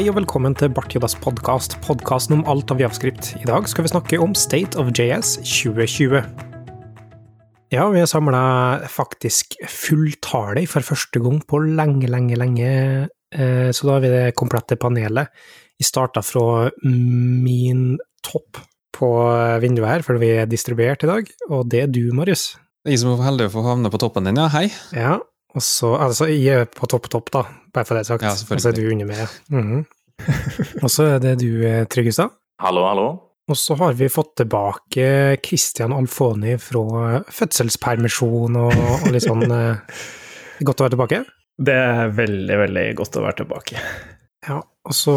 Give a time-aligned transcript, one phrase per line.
[0.00, 3.34] Hei og velkommen til Bart Jodas podkast, podkasten om alt av javskript.
[3.36, 6.22] I dag skal vi snakke om State of JS 2020.
[7.68, 8.40] Ja, vi har samla
[8.88, 12.70] faktisk fulltale for første gang på lenge, lenge, lenge,
[13.28, 15.28] eh, så da har vi det komplette panelet.
[15.76, 18.62] Vi starta fra min topp
[18.96, 19.10] på
[19.60, 22.54] vinduet her, for vi er distribuert i dag, og det er du, Marius.
[22.88, 24.48] Jeg som er heldig å få havne på toppen din, ja.
[24.48, 24.70] Hei.
[24.96, 25.18] Ja,
[25.54, 27.42] og så, altså, jeg er på topp, topp, da,
[27.74, 28.22] bare for det sagt.
[28.26, 29.26] Ja, og så er du under med.
[29.48, 29.82] Mm -hmm.
[30.84, 32.30] og så er det du, eh, Tryggestad.
[32.60, 33.08] Hallo, hallo.
[33.50, 39.76] Og så har vi fått tilbake Christian Alfoni fra fødselspermisjon og, og litt sånn eh,
[40.60, 41.24] Godt å være tilbake?
[41.56, 43.80] Det er veldig, veldig godt å være tilbake.
[44.46, 45.14] Ja, og så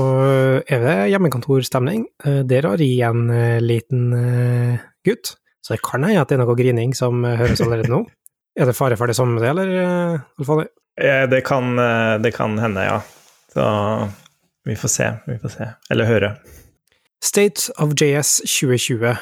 [0.63, 2.07] er det hjemmekontorstemning.
[2.25, 3.27] Eh, Der har jeg en
[3.59, 4.11] liten
[5.05, 8.05] gutt, så det kan hende at det er noe grining som høres allerede nå.
[8.59, 9.69] Er det fare for det samme, eller,
[10.39, 10.67] Alfoni?
[10.93, 11.73] Det kan,
[12.21, 12.99] det kan hende, ja.
[13.49, 13.63] Så
[14.65, 15.69] vi får se, vi får se.
[15.89, 16.35] Eller høre.
[17.23, 19.15] State of JS 2020.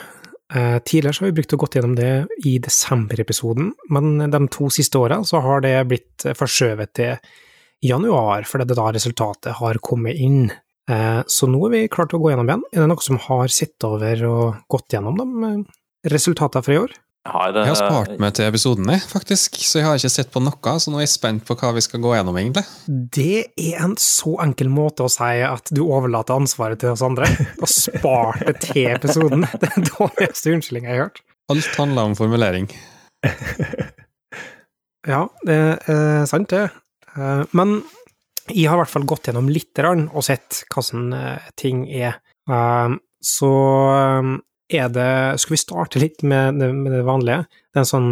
[0.53, 4.67] Eh, tidligere så har vi brukt å gått gjennom det i desember-episoden, men de to
[4.73, 7.29] siste åra så har det blitt forskjøvet til
[7.87, 10.49] januar, fordi det er da resultatet har kommet inn.
[10.91, 12.65] Eh, så nå er vi klare til å gå gjennom igjen.
[12.73, 16.97] Er det noe som har sett over og gått gjennom de resultatene fra i år?
[17.21, 20.31] Jeg har, Jeg har spart meg til episoden, jeg, faktisk, så jeg har ikke sett
[20.33, 20.71] på noe.
[20.81, 22.63] Så nå er jeg spent på hva vi skal gå gjennom, egentlig.
[22.89, 27.29] Det er en så enkel måte å si at du overlater ansvaret til oss andre,
[27.61, 29.45] og spart det til episoden.
[29.53, 31.21] Det er den dårligste unnskyldninga jeg har hørt.
[31.53, 32.69] Alt handler om formulering.
[35.05, 35.59] Ja, det
[35.93, 36.69] er sant, det.
[37.53, 37.83] Men
[38.49, 41.13] jeg har i hvert fall gått gjennom litt og sett hvordan
[41.53, 42.17] ting er.
[43.21, 43.53] Så
[44.73, 47.45] er det Skal vi starte litt med det, med det vanlige?
[47.71, 48.11] Det er en sånn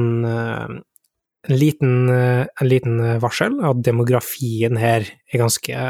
[1.50, 5.86] en liten, en liten varsel at demografien her er ganske,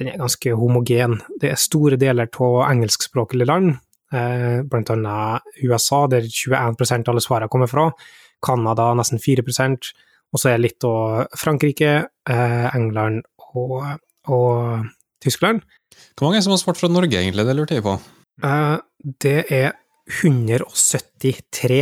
[0.00, 1.18] den er ganske homogen.
[1.38, 3.76] Det er store deler av engelskspråklige land,
[4.08, 7.90] blant annet USA, der 21% av alle svarene kommer fra.
[8.42, 9.92] Canada nesten 4%
[10.32, 11.92] og så er det litt av Frankrike,
[12.28, 13.24] England
[13.56, 13.80] og,
[14.28, 14.88] og
[15.24, 15.62] Tyskland.
[16.18, 17.46] Hvor mange som har svart fra Norge, egentlig?
[17.48, 17.96] Det lurte jeg på.
[19.24, 19.72] Det er
[20.22, 21.80] 173.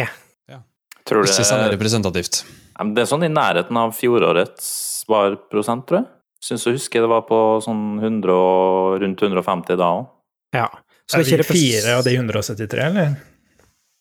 [0.50, 0.60] Ja.
[1.06, 2.42] Tror Ikke det, særlig representativt.
[2.76, 4.66] Det er sånn i nærheten av fjorårets
[5.04, 6.10] svarprosent, tror jeg.
[6.46, 10.04] Syns å husker det var på sånn 100 og rundt 150 da òg.
[10.56, 10.66] Ja.
[11.06, 13.16] Så Er det er ikke fire av de 173, eller?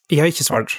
[0.10, 0.76] Jeg har ikke svart.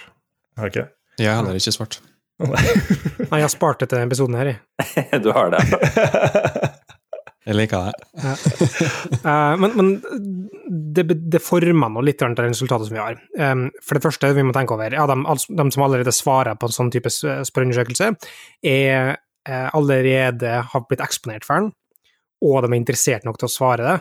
[0.59, 0.89] Har ikke?
[1.21, 2.01] Jeg har heller ikke svart.
[2.43, 5.23] Nei, jeg har spart det til denne episoden her, jeg.
[5.25, 5.63] Du har det.
[7.47, 8.33] Jeg liker det.
[9.23, 9.91] Eh, men, men
[10.97, 13.21] det, det former nå litt det resultatet som vi har.
[13.87, 16.67] For det første vi må tenke over, ja, de, altså, de som allerede svarer på
[16.71, 18.11] en sånn type s- spørreundersøkelse,
[18.67, 19.15] er
[19.47, 21.71] eh, allerede har blitt eksponert for den,
[22.45, 23.97] og de er interessert nok til å svare det.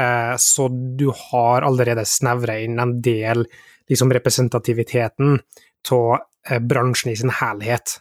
[0.00, 3.46] Eh, så du har allerede snevra inn en del
[3.90, 7.96] liksom, representativiteten av eh, bransjen i sin helhet.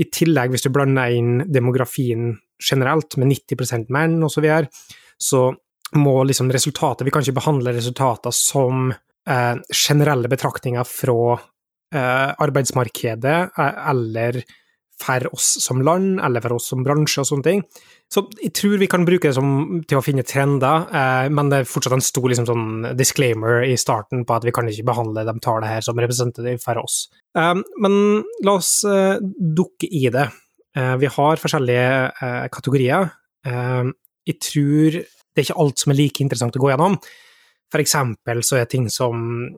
[0.00, 2.32] I tillegg, hvis du blander inn demografien
[2.62, 4.70] generelt, med 90% menn og så, videre,
[5.20, 5.48] så
[5.94, 11.36] må liksom resultatet Vi kan ikke behandle resultater som eh, generelle betraktninger fra
[11.94, 14.42] eh, arbeidsmarkedet eh, eller
[15.02, 17.62] for oss som land, eller for oss som bransje og sånne ting.
[18.12, 21.60] Så jeg tror vi kan bruke det som, til å finne trender, eh, men det
[21.60, 25.26] er fortsatt en stor liksom, sånn disclaimer i starten på at vi kan ikke behandle
[25.26, 27.08] de tallene her som representative for oss.
[27.38, 27.98] Eh, men
[28.46, 30.28] la oss eh, dukke i det.
[30.74, 31.90] Eh, vi har forskjellige
[32.22, 33.10] eh, kategorier.
[33.46, 33.90] Eh,
[34.26, 36.96] jeg tror det er ikke alt som er like interessant å gå gjennom.
[37.72, 39.52] For eksempel så er ting som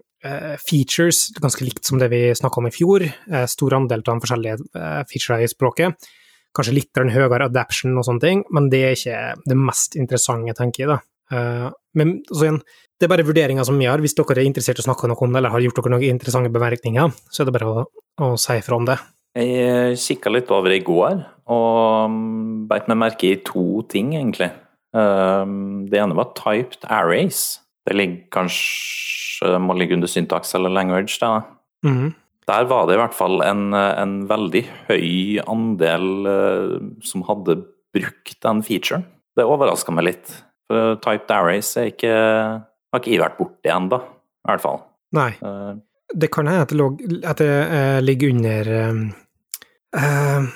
[0.64, 3.04] features ganske likt som det vi snakka om i fjor.
[3.46, 6.08] Stor andel av de forskjellige featurene i språket.
[6.56, 9.20] Kanskje litt høyere adaption og sånne ting, men det er ikke
[9.52, 10.96] det mest interessante, tenker jeg.
[10.96, 11.70] da.
[11.94, 12.58] Men igjen,
[12.96, 14.02] det er bare vurderinger som vi har.
[14.02, 16.08] Hvis dere er interessert i å snakke noe om det, eller har gjort dere noen
[16.16, 17.86] interessante bemerkninger, så er det bare å,
[18.24, 18.96] å si ifra om det.
[19.36, 21.18] Jeg kikka litt over i går,
[21.52, 24.50] og mm, beit meg merke i to ting, egentlig.
[24.96, 27.60] Um, Det ene var typed arrays.
[27.86, 31.18] Det ligger kanskje må ligge under syntax eller language.
[31.20, 31.42] Da.
[31.84, 32.14] Mhm.
[32.46, 37.56] Der var det i hvert fall en, en veldig høy andel eh, som hadde
[37.92, 39.02] brukt den featuren.
[39.34, 40.30] Det overraska meg litt.
[40.70, 44.78] For typed arrays er ikke, har ikke jeg vært borti ennå, i hvert fall.
[45.18, 45.32] Nei.
[45.42, 45.74] Uh,
[46.14, 46.62] Det kan hende
[47.26, 48.70] at det, eh, ligger under
[49.96, 50.46] eh, eh,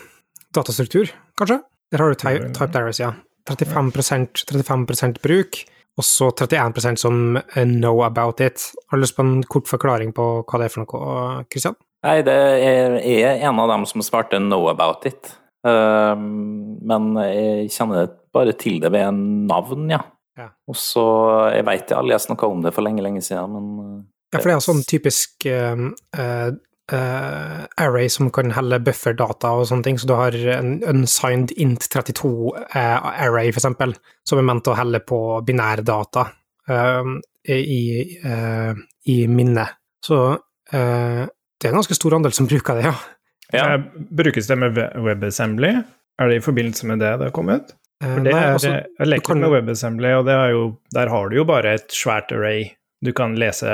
[0.54, 1.60] datastruktur, kanskje?
[1.90, 3.14] Der har du ty typed arrows, ja.
[3.48, 5.64] 35%, 35% bruk,
[5.98, 8.72] og så 31% som eh, know about it.
[8.88, 11.78] Har du lyst på en kort forklaring på hva det er for noe, Kristian?
[12.06, 15.36] Nei, det er, er en av dem som svarte 'know about it'.
[15.60, 20.00] Um, men jeg kjenner bare til det ved navn, ja.
[20.38, 20.48] Ja.
[20.70, 21.04] Og så
[21.52, 24.46] Jeg veit jeg har lest noe om det for lenge, lenge siden, men Ja, for
[24.46, 25.74] det er sånn typisk eh,
[26.92, 31.52] eh, eh, array som kan helle bufferdata og sånne ting, så du har en unsigned
[31.56, 33.94] int 32 uh, array, for eksempel,
[34.28, 36.26] som er ment å helle på binærdata
[36.70, 37.12] uh,
[37.48, 37.82] i,
[38.24, 38.74] uh,
[39.06, 39.76] i minnet.
[40.04, 42.94] Så uh, det er en ganske stor andel som bruker det, ja.
[43.52, 43.64] ja.
[43.74, 43.80] Eh,
[44.16, 45.74] Brukes det med WebAssembly?
[46.20, 47.74] Er det i forbindelse med det det har kommet?
[48.02, 50.62] Eh, For det nei, er, det, jeg leker kan- med WebAssembly, og det er jo,
[50.96, 52.70] der har du jo bare et svært array
[53.04, 53.68] du kan lese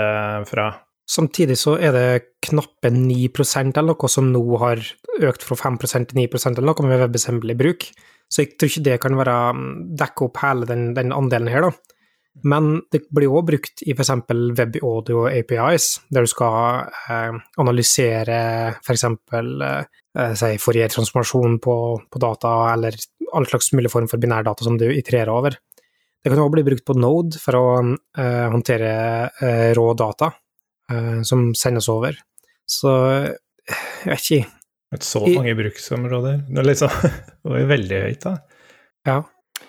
[0.51, 0.69] fra.
[1.07, 2.07] Samtidig så er det
[2.43, 4.83] knappe 9% eller noe som nå har
[5.23, 7.87] økt fra 5 til 9% eller noe med WebAssembly-bruk.
[8.27, 9.69] Så jeg tror ikke det kan være mm,
[10.01, 11.97] dekke opp hele den, den andelen her, da.
[12.45, 14.11] Men det blir òg brukt i f.eks.
[14.59, 18.41] WebAudio APIs, der du skal eh, analysere
[18.83, 19.07] f.eks.
[19.07, 21.77] Eh, si Fourier-transformasjon på,
[22.13, 22.99] på data, eller
[23.33, 25.57] all slags mulig form for binærdata som du itererer over.
[26.21, 28.93] Det kan òg bli brukt på Node for å eh, håndtere
[29.39, 30.41] eh, rå data eh,
[31.27, 32.17] som sendes over.
[32.71, 33.31] Så eh,
[34.05, 34.51] jeg vet ikke.
[34.95, 36.43] Et så I- mange bruksområder.
[36.49, 36.93] Det liksom,
[37.43, 38.35] det var jo veldig høyt, da.
[39.07, 39.21] Ja.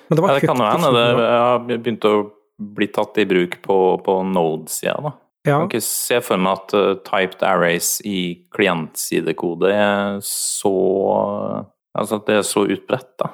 [0.10, 2.16] Men det var Ja, det kan jo hende det har begynt å
[2.58, 5.14] bli tatt i bruk på, på Node-sida, da.
[5.48, 8.18] Ja, Jeg kan ikke se for meg at uh, typed arrays i
[8.56, 10.74] klientsidekode er så
[11.98, 13.30] Altså at det er så utbredt, da.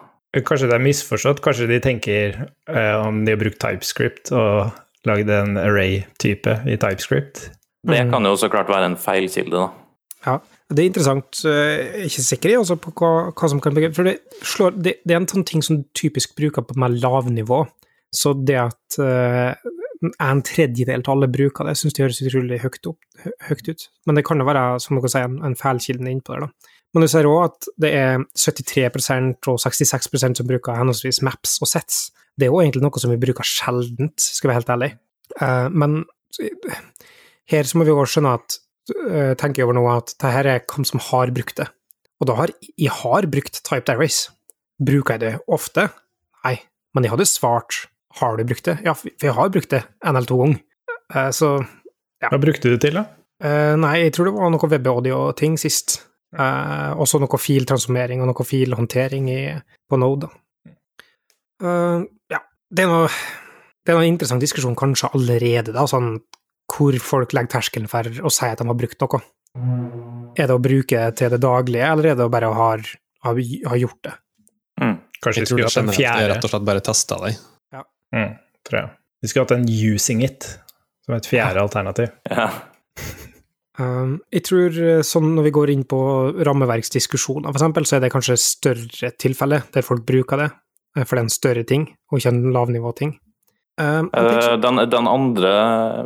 [0.48, 1.42] Kanskje det er misforstått?
[1.44, 2.38] Kanskje de tenker
[2.70, 4.72] uh, om de har brukt TypeScript og
[5.10, 7.50] lagd en array-type i TypeScript?
[7.86, 8.12] Det Mhm.
[8.12, 9.70] kan jo så klart være en feilkilde, da.
[10.26, 10.38] ja.
[10.74, 11.46] Det er interessant.
[11.46, 14.72] eh, Jeg er ikke sikker i, altså, på hva, hva som kan For det, slår,
[14.82, 17.68] det, det er en sånn ting som du typisk bruker på mer lavnivå.
[18.14, 19.54] Så det at uh,
[20.20, 22.98] en tredjedel av alle bruker det, syns det høres utrolig høyt, opp,
[23.50, 23.88] høyt ut.
[24.06, 26.72] Men det kan jo være, som dere sier, en, en feilkilde innpå der, da.
[26.94, 31.68] Men du ser òg at det er 73% og 66% som bruker henholdsvis maps og
[31.68, 32.12] sets.
[32.38, 34.92] Det er jo egentlig noe som vi bruker sjeldent, skal vi være helt ærlig.
[35.42, 36.04] Uh, men
[37.52, 38.58] her så må vi også skjønne at
[39.10, 41.68] eh, tenker over nå at det her er hvem som har brukt det.
[42.22, 44.30] Og da har jeg har brukt typed Airways.
[44.84, 45.90] Bruker jeg det ofte?
[46.46, 46.58] Nei,
[46.96, 47.84] men jeg hadde svart
[48.20, 48.78] har du brukt det?
[48.86, 50.60] Ja, for jeg har brukt det en eller to ganger.
[51.16, 51.56] Eh, Så
[52.24, 53.08] Hva brukte du det til, da?
[53.44, 56.02] eh, nei, jeg tror det var noe webaudio-ting sist.
[56.34, 59.28] Og også noe filtransformering og noe filhåndtering
[59.90, 60.26] på Node.
[60.26, 60.32] da.
[62.34, 62.40] Ja,
[62.74, 63.10] det er noe
[63.84, 66.16] det er en interessant diskusjon kanskje allerede, da, sånn
[66.70, 69.22] hvor folk legger terskelen for å si at de har brukt noe.
[70.34, 72.70] Er det å bruke det til det daglige, eller er det å bare å ha,
[73.28, 74.14] ha, ha gjort det?
[74.82, 74.96] Mm.
[75.24, 76.30] Kanskje tror skulle hatt en er fjerde?
[76.34, 77.42] rett og slett bare testa deg.
[78.14, 78.34] Mm,
[78.68, 78.90] tror jeg.
[79.24, 80.48] De skulle hatt en using it
[81.06, 82.12] som et fjerde alternativ.
[82.30, 82.50] Ja.
[83.82, 84.76] Um, jeg tror
[85.08, 86.00] sånn når vi går inn på
[86.46, 90.50] rammeverksdiskusjoner, f.eks., så er det kanskje større tilfelle der folk bruker det,
[90.98, 93.16] eh, for det er en større ting, og ikke en lavnivåting.
[93.82, 95.54] Um, ting Eh, Den, den andre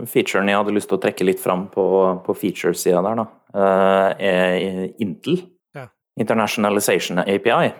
[0.08, 1.86] featuren jeg hadde lyst til å trekke litt fram på,
[2.24, 5.42] på featuresida der, da, eh, er Intel.
[5.76, 5.90] Ja.
[6.20, 7.74] Internationalization API.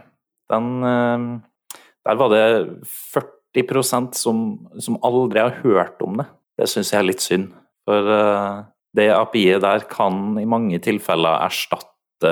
[0.52, 1.28] Den eh,
[2.08, 2.44] Der var det
[3.14, 6.28] 40 som, som aldri har hørt om det.
[6.60, 7.50] Det syns jeg er litt synd.
[7.88, 8.12] For
[8.96, 12.32] det API-et der kan i mange tilfeller erstatte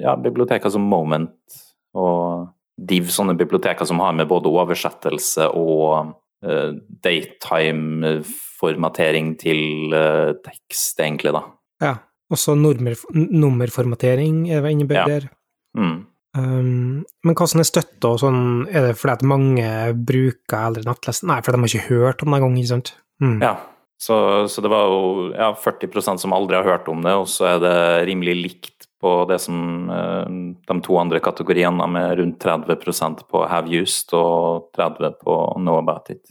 [0.00, 1.58] ja, biblioteker som Moment
[1.94, 2.50] og
[2.82, 6.72] Div, sånne biblioteker som har med både oversettelse og eh,
[7.04, 11.42] daytime-formatering til eh, tekst, egentlig, da.
[11.82, 11.94] Ja.
[12.32, 15.22] Også nummer, nummerformatering er det innebærer.
[15.28, 15.32] Ja.
[15.76, 16.06] Mm.
[16.32, 19.68] Um, men hva som er støtte og sånn, er det fordi at mange
[20.08, 21.26] bruker eldre nettlest?
[21.28, 22.88] Nei, fordi de har ikke hørt om det engang, ikke sant?
[23.20, 23.38] Mm.
[23.44, 23.54] Ja.
[24.02, 24.16] Så,
[24.50, 27.60] så det var jo ja, 40% som aldri har hørt om det, og så er
[27.62, 27.76] det
[28.08, 30.34] rimelig likt på det som eh,
[30.68, 36.12] de to andre kategoriene, med rundt 30% på have used og 30 på know about
[36.14, 36.22] it.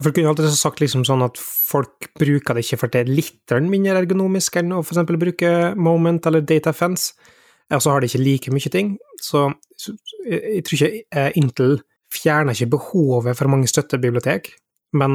[0.00, 3.12] For du kunne alltid sagt liksom sånn at folk bruker det ikke for det er
[3.12, 7.12] litt mindre ergonomisk enn å eksempel bruke Moment eller Data Fence,
[7.68, 8.94] og så har de ikke like mye ting.
[9.20, 9.44] Så,
[10.24, 11.76] jeg, tror ikke eh, Intel
[12.10, 14.48] fjerner ikke behovet for mange støttebibliotek,
[14.96, 15.12] men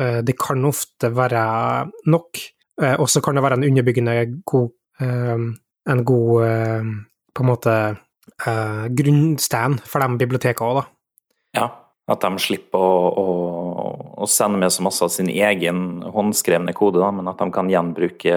[0.00, 1.44] eh, det kan ofte være
[2.08, 2.40] nok,
[2.98, 4.14] og så kan det være en underbyggende
[4.50, 4.72] god
[5.90, 6.90] en god eh,
[7.34, 7.74] på en måte
[8.46, 10.86] eh, grunnstand for de bibliotekene òg, da.
[11.54, 11.66] Ja,
[12.10, 13.84] at de slipper å, å,
[14.24, 17.70] å sende med så masse av sin egen håndskrevne kode, da, men at de kan
[17.70, 18.34] gjenbruke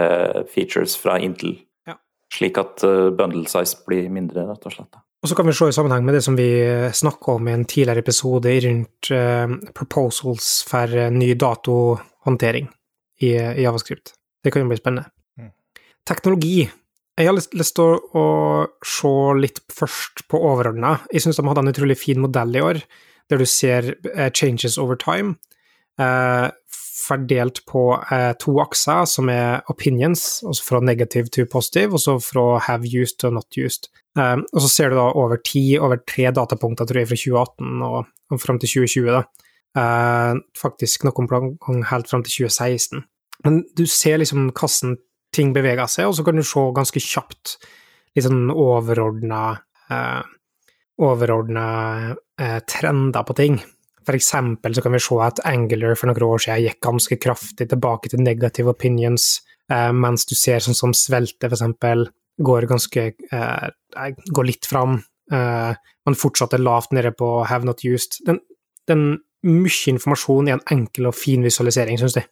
[0.54, 1.58] features fra Intel.
[1.89, 1.98] Ja.
[2.34, 4.92] Slik at uh, bundle size blir mindre, rett og slett.
[4.94, 5.04] da.
[5.24, 6.50] Og så kan vi se i sammenheng med det som vi
[6.94, 12.68] snakka om i en tidligere episode rundt eh, proposals for eh, ny datohåndtering
[13.25, 14.13] i, i Javascript.
[14.44, 15.10] Det kan jo bli spennende.
[15.39, 15.50] Mm.
[16.08, 16.70] Teknologi.
[17.18, 18.26] Jeg har lyst, lyst til å, å
[18.86, 21.00] se litt først på overordna.
[21.10, 22.80] Jeg syns de hadde en utrolig fin modell i år,
[23.32, 25.34] der du ser uh, changes over time,
[25.98, 32.04] uh, fordelt på uh, to akser, som er opinions, altså fra negative to positive, og
[32.04, 33.90] så fra have used to not used.
[34.18, 37.98] Og så ser du da over ti, over tre datapunkter, tror jeg, fra 2018 og,
[38.34, 40.40] og fram til 2020, da.
[40.58, 43.04] Faktisk noen gang helt fram til 2016.
[43.46, 44.96] Men du ser liksom hvordan
[45.34, 47.57] ting beveger seg, og så kan du se ganske kjapt
[48.15, 49.41] litt sånn overordna
[49.93, 50.22] eh,
[51.03, 51.65] overordna
[52.41, 53.60] eh, trender på ting.
[54.07, 57.67] For eksempel så kan vi se at Angular for noen år siden gikk ganske kraftig
[57.74, 59.41] tilbake til negative opinions,
[59.72, 62.07] eh, mens du ser sånn som Svelte, for eksempel,
[62.38, 63.67] går ganske eh,
[64.34, 65.01] går litt fram,
[65.34, 65.74] eh,
[66.05, 68.22] men fortsatt er lavt nede på have not used.
[68.25, 68.39] Den,
[68.88, 69.05] den
[69.48, 72.29] mye informasjon i en enkel og fin visualisering, syns jeg.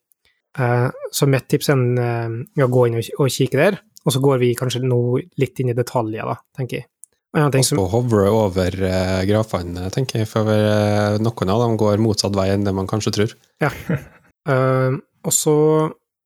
[0.56, 4.40] Uh, så mitt tips er uh, å gå inn og, kikke der, og så går
[4.40, 5.00] vi kanskje nå
[5.42, 6.90] litt inn i detaljer, da, tenker jeg.
[7.36, 7.82] Og som...
[7.92, 10.48] hovre over uh, grafene, tenker jeg, for
[11.20, 13.36] noen av dem går motsatt vei enn det man kanskje tror.
[13.64, 13.74] Ja.
[15.26, 15.58] og så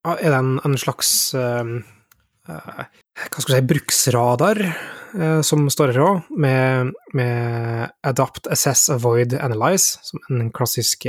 [0.06, 1.32] er det en, en slags
[2.50, 4.60] hva skal vi si, bruksradar
[5.46, 11.08] som står her òg, med, med, Adapt, Assess, Avoid, Analyze, som en klassisk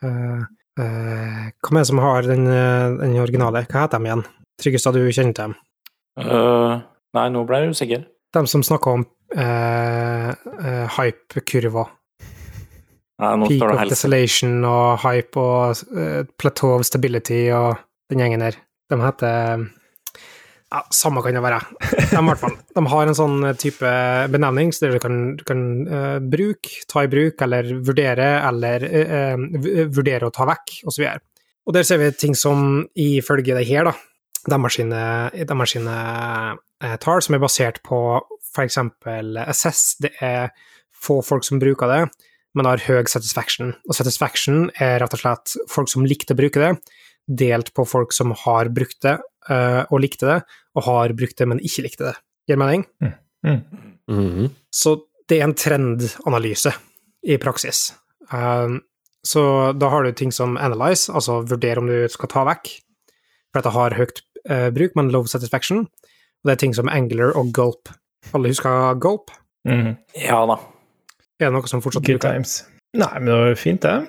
[0.00, 0.44] Uh,
[0.78, 3.64] hvem er det som har den, eh, den, originale?
[3.66, 4.24] Hva heter de igjen?
[4.60, 5.54] Tryggestad, du kjenner til dem?
[6.20, 6.80] Uh,
[7.16, 8.04] nei, nå ble jeg usikker.
[8.34, 10.30] De som snakker om uh,
[10.96, 11.90] hype-kurver.
[13.20, 15.80] Peak of desolation og hype og
[16.40, 17.76] plateau of stability og
[18.08, 18.56] den gjengen der.
[18.88, 19.66] De heter
[20.70, 21.58] ja, Samme kan det være.
[22.10, 23.90] De, fall, de har en sånn type
[24.30, 29.88] benevning så du kan, du kan uh, bruke, ta i bruk, eller vurdere, eller uh,
[29.90, 31.06] vurdere å ta vekk, osv.
[31.08, 31.26] Og,
[31.66, 33.96] og der ser vi ting som ifølge det her, da,
[34.46, 35.58] de sine, de
[35.90, 38.00] uh, tall, som er basert på
[38.54, 38.78] f.eks.
[39.50, 39.84] SS.
[40.06, 40.50] Det er
[41.00, 42.00] få folk som bruker det,
[42.54, 43.74] men har høy satisfaction.
[43.88, 46.72] Og satisfaction er rett og slett folk som likte å bruke det,
[47.26, 49.18] delt på folk som har brukt det
[49.50, 50.38] uh, og likte det,
[50.76, 52.14] og har brukt det, men ikke likte det.
[52.48, 52.86] Gir mening?
[53.02, 53.12] Mm.
[53.46, 53.60] Mm.
[54.10, 54.50] Mm -hmm.
[54.70, 54.98] Så
[55.28, 56.72] det er en trendanalyse
[57.22, 57.94] i praksis.
[58.32, 58.78] Uh,
[59.22, 62.68] så da har du ting som analyze, altså vurdere om du skal ta vekk,
[63.52, 65.78] for dette har høyt uh, bruk, men low satisfaction.
[65.78, 67.88] Og det er ting som Angular og Gulp.
[68.34, 69.30] Alle husker Gulp?
[69.66, 69.96] -hmm.
[70.14, 70.56] Ja da.
[71.40, 72.32] Er det noe som fortsatt Good bruker?
[72.32, 72.64] times.
[72.94, 74.08] Nei, men det var fint, det.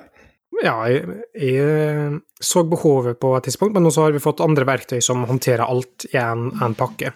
[0.60, 5.00] Ja, jeg, jeg, så behovet på et tidspunkt, men nå har vi fått andre verktøy
[5.04, 7.14] som håndterer alt i en, en pakke.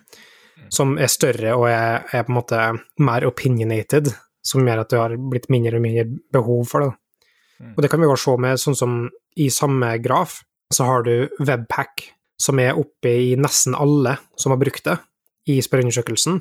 [0.73, 2.61] Som er større og er, er, på en måte
[3.05, 4.09] mer opinionated,
[4.47, 6.91] som gjør at det har blitt mindre og mindre behov for det.
[7.61, 7.75] Mm.
[7.75, 8.97] Og det kan vi jo se med sånn som
[9.37, 10.41] i samme graf,
[10.73, 12.09] så har du Webpack,
[12.41, 14.97] som er oppe i nesten alle som har brukt det
[15.53, 16.41] i spørreundersøkelsen,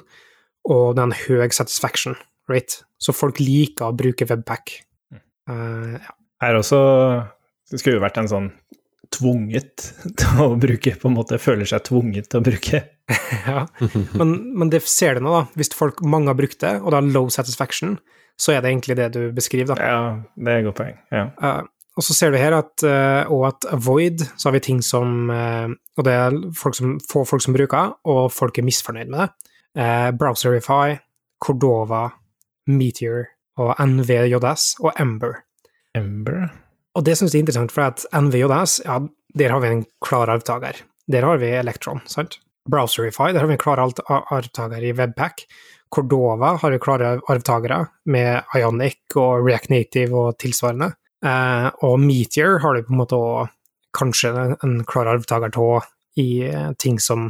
[0.72, 2.18] og det er en høy satisfaction
[2.50, 2.82] rate.
[2.98, 4.80] Så folk liker å bruke Webpack.
[5.46, 6.14] Uh, ja.
[6.44, 6.82] Her også
[7.72, 8.50] det skulle jo vært en sånn
[9.16, 9.90] tvunget
[10.20, 12.82] til å bruke, på en måte føler seg tvunget til å bruke.
[13.46, 13.64] ja,
[14.18, 15.46] men, men, det ser du nå, da.
[15.58, 17.98] Hvis folk, mange har brukt det, og det har low satisfaction,
[18.42, 19.88] så er det egentlig det du beskriver, da.
[19.88, 21.00] Ja, det er et godt poeng.
[21.14, 21.30] Ja.
[21.40, 24.82] Uh, og så ser du her at, uh, og at avoid, så har vi ting
[24.84, 29.14] som uh, Og det er folk som, få folk som bruker, og folk er misfornøyd
[29.14, 29.32] med det.
[30.16, 30.96] Browserify,
[31.44, 32.06] Cordova,
[32.72, 33.26] Meteor
[33.60, 35.45] og NVJS og Ember.
[35.96, 36.50] Ember?
[36.96, 39.00] Og det syns jeg er interessant, for at NVJS, ja,
[39.36, 40.80] der har vi en klar arvtaker.
[41.12, 42.40] Der har vi Electron, sant?
[42.72, 45.46] Browserify, der har vi en klar arvtaker i Webpack.
[45.96, 50.94] Cordova har vi klare arvtakere, med Ionic og React Native og tilsvarende.
[51.26, 53.52] Eh, og Meteor har du på en måte også
[53.96, 54.32] kanskje
[54.66, 55.86] en klar arvtaker av
[56.20, 57.30] i eh, ting som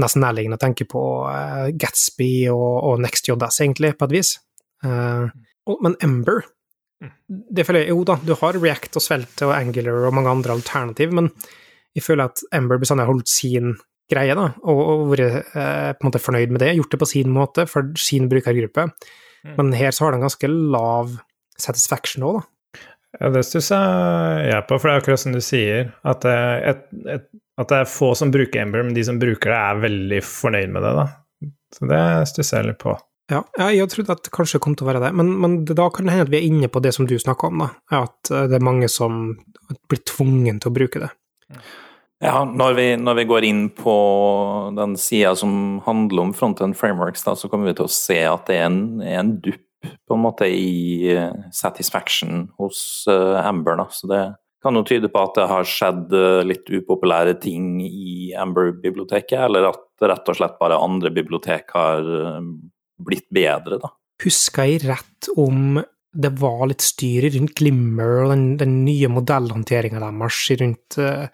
[0.00, 4.36] nesten nærliggende å tenke på eh, Gatsby og, og NextJS, egentlig, på et vis.
[4.84, 5.32] Uh,
[5.66, 6.42] og, men Ember
[7.28, 10.56] det føler jeg, Jo da, du har React og Svelte og Angular og mange andre
[10.56, 11.28] alternativ, men
[11.96, 13.76] jeg føler at Ember bestandig har holdt sin
[14.12, 16.74] greie, da, og, og vært eh, på en måte fornøyd med det.
[16.78, 18.88] Gjort det på sin måte, for sin brukergruppe.
[19.46, 19.56] Mm.
[19.58, 21.16] Men her så har den ganske lav
[21.60, 22.50] satisfaction òg, da.
[23.16, 27.28] Ja, det stusser jeg på, for det er akkurat som du sier, at et, et,
[27.56, 30.74] at det er få som bruker Ember, men de som bruker det, er veldig fornøyd
[30.74, 31.06] med det, da.
[31.76, 32.92] Så det stusser jeg litt på.
[33.26, 36.06] Ja, jeg trodde at det kanskje kom til å være det, men, men da kan
[36.06, 37.72] det hende at vi er inne på det som du snakka om, da.
[38.04, 39.34] At eh, det er mange som
[39.90, 41.10] blir tvungen til å bruke det.
[42.22, 43.96] Ja, når vi, når vi går inn på
[44.78, 48.46] den sida som handler om frontend frameworks, da, så kommer vi til å se at
[48.46, 52.80] det er en, en dupp på en måte i uh, satisfaction hos
[53.10, 53.76] uh, Amber.
[53.82, 53.88] Da.
[53.92, 54.22] Så det
[54.64, 56.14] kan jo tyde på at det har skjedd
[56.48, 62.08] litt upopulære ting i Amber-biblioteket, eller at rett og slett bare andre bibliotek har
[63.02, 63.92] blitt bedre, da.
[64.24, 65.82] Husker jeg rett om
[66.16, 71.26] det var litt styr rundt Glimmer og den, den nye modellhåndteringa deres rundt uh,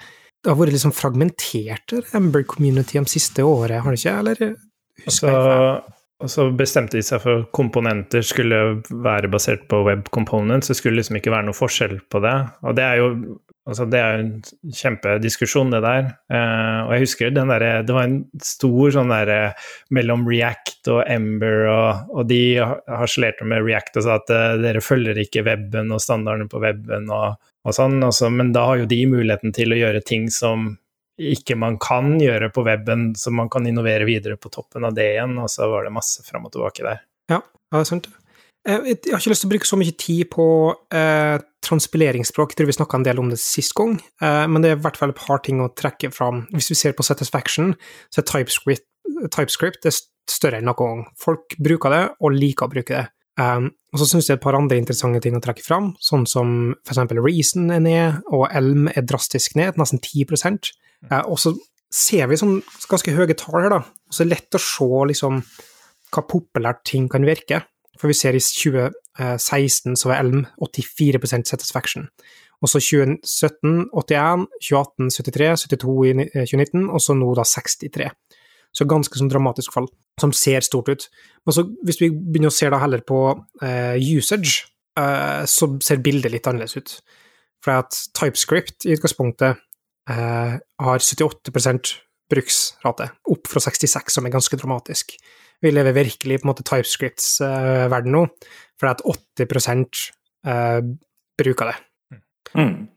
[0.42, 4.16] Det har vært liksom fragmentert, Ember-community de siste året, har det ikke?
[4.24, 4.56] Eller?
[5.06, 5.92] Husker jeg?
[6.22, 8.58] og så bestemte de seg for at komponenter skulle
[9.04, 10.70] være basert på web components.
[10.70, 12.34] Det skulle liksom ikke være noe forskjell på det.
[12.62, 13.08] Og det er jo
[13.68, 16.10] altså det er jo en kjempediskusjon, det der.
[16.34, 19.32] Eh, og jeg husker den derre det var en stor sånn der
[19.94, 24.82] mellom React og Ember, og, og de harselerte med React og sa at uh, dere
[24.84, 28.00] følger ikke weben og standardene på weben og, og sånn.
[28.02, 30.72] Altså, men da har jo de muligheten til å gjøre ting som
[31.22, 35.12] ikke man kan gjøre på weben, så man kan innovere videre på toppen av det
[35.14, 37.02] igjen, og så var det masse fram og tilbake der.
[37.30, 38.08] Ja, det er sant.
[38.08, 38.21] Eh,
[38.62, 40.44] jeg har ikke lyst til å bruke så mye tid på
[40.94, 44.70] eh, transpileringsspråk, jeg tror vi snakka en del om det sist gang, eh, men det
[44.70, 46.44] er i hvert fall et par ting å trekke fram.
[46.54, 47.72] Hvis vi ser på Satisfaction,
[48.12, 48.86] så er TypeScript,
[49.34, 49.94] TypeScript det
[50.30, 51.02] større enn noen gang.
[51.18, 53.08] Folk bruker det, og liker å bruke det.
[53.40, 56.74] Um, og så syns jeg et par andre interessante ting å trekke fram, sånn som
[56.84, 61.54] eksempel Reason er ned, og Elm er drastisk ned, nesten 10 uh, Og så
[61.92, 63.82] ser vi sånn ganske høye tall her, da.
[63.82, 65.42] Og så er det lett å se liksom
[66.12, 67.62] hva populært ting kan virke.
[68.00, 72.08] For vi ser i 2016 så var Elm 84% satisfaction.
[72.62, 76.12] Og så 2017 81, 2018 73, 72 i
[76.46, 78.10] 2019, og så nå da 63.
[78.72, 79.88] Så ganske sånn dramatisk fall,
[80.20, 81.08] som ser stort ut.
[81.44, 83.18] Men så hvis vi begynner å se da heller på
[83.64, 84.62] eh, usage,
[84.98, 86.94] eh, så ser bildet litt annerledes ut.
[87.62, 89.60] For at TypeScript i utgangspunktet
[90.10, 90.54] eh,
[90.86, 91.92] har 78%
[92.32, 95.18] bruksrate, opp fra 66, som er ganske dramatisk.
[95.62, 98.26] Vi lever virkelig på en måte TypeScripts verden nå,
[98.74, 99.04] for det er at
[99.46, 100.00] 80%
[101.38, 101.76] bruker det.
[102.58, 102.88] Mm.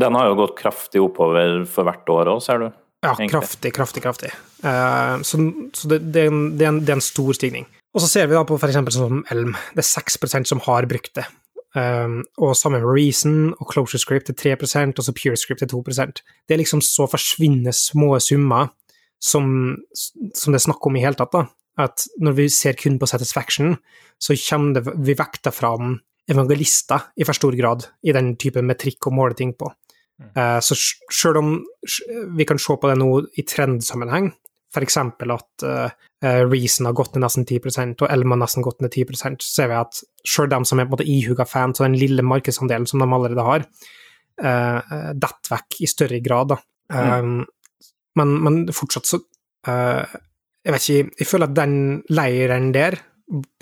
[0.00, 2.68] Den har jo gått kraftig oppover for hvert år òg, ser du.
[3.06, 4.30] Ja, kraftig, kraftig, kraftig.
[4.64, 5.38] Uh, så,
[5.72, 7.68] så det, det, er en, det, er en, det, er en, stor stigning.
[7.94, 8.74] Og så ser vi da på f.eks.
[8.74, 9.52] sånn som Elm.
[9.76, 11.28] Det er 6% som har brukt det.
[11.76, 15.68] Um, og sammen med Reason og Closure Script er 3% og så Pure Script er
[15.68, 18.70] 2% Det er liksom så forsvinnende små summer
[19.18, 21.34] som, som det er snakk om i hele tatt.
[21.34, 21.46] da.
[21.78, 23.76] At når vi ser kun på Satisfaction,
[24.18, 29.08] så kommer det, vi vekter fram evangelister i for stor grad i den typen metrikk
[29.08, 29.70] å måle ting på.
[30.18, 30.74] Uh, så
[31.14, 31.52] selv om
[32.34, 34.32] vi kan se på det nå i trendsammenheng,
[34.74, 34.98] f.eks.
[34.98, 35.90] at uh,
[36.50, 39.70] Reason har gått ned nesten 10% og Elma har nesten gått ned 10 så ser
[39.70, 42.88] vi at selv de som er på en måte ihuga fans av den lille markedsandelen
[42.90, 43.68] som de allerede har,
[44.42, 46.56] uh, detter vekk i større grad.
[46.56, 46.60] Da.
[46.88, 47.44] Mm.
[48.18, 49.20] Men, men, fortsatt så
[49.68, 50.04] uh,
[50.66, 51.74] Jeg vet ikke, jeg føler at den
[52.12, 52.98] leiren der,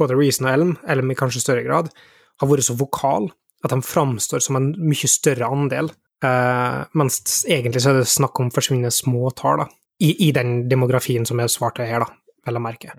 [0.01, 1.93] både Reason og Elm, Elm i kanskje større grad,
[2.41, 3.29] har vært så vokal
[3.65, 5.93] at de framstår som en mye større andel
[6.25, 9.67] Uh, mens egentlig så er det snakk om forsvinnende små tall, da.
[10.01, 12.95] I, I, den demografien som jeg svarte her, da, vel å merke.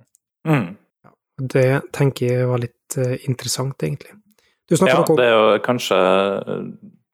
[0.49, 0.69] Mm.
[1.53, 4.13] Det tenker jeg var litt uh, interessant, egentlig.
[4.69, 5.97] ja, det er jo kanskje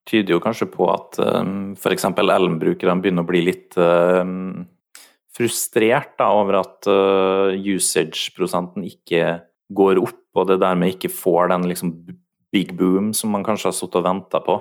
[0.10, 2.06] tyder jo kanskje på at um, f.eks.
[2.12, 4.66] Elm-brukerne begynner å bli litt um,
[5.34, 9.40] frustrert da, over at uh, usage-prosenten ikke
[9.74, 11.96] går opp, og det dermed ikke får den liksom
[12.54, 14.60] big boom som man kanskje har sittet og venta på.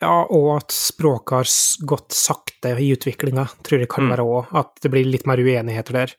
[0.00, 1.52] Ja, og at språket har
[1.88, 4.10] gått sakte i utviklinga, tror jeg kan mm.
[4.12, 4.50] være òg.
[4.60, 6.12] At det blir litt mer uenigheter der.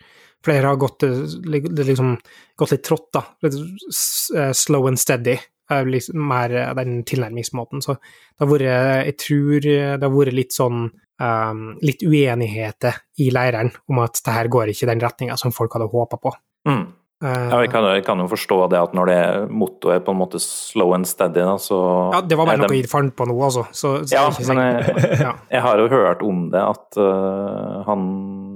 [0.46, 2.16] Flere har gått, liksom,
[2.58, 3.24] gått litt trått, da.
[3.46, 5.38] Eh, slow and steady
[5.72, 7.84] er liksom mer den tilnærmingsmåten.
[7.84, 13.32] Så det har vært Jeg tror det har vært litt sånn um, Litt uenigheter i
[13.34, 16.34] leirene om at det her går ikke i den retninga som folk hadde håpa på.
[16.70, 16.88] Mm.
[17.18, 20.14] Eh, ja, jeg kan, jeg kan, jo forstå det at når det mottoet er på
[20.14, 21.80] en måte slow and steady, da, så
[22.14, 23.64] Ja, det var bare noe jeg fant på nå, altså.
[23.74, 25.32] Så, så ja, men jeg, ja.
[25.56, 28.06] jeg, har jo hørt om det, at uh, han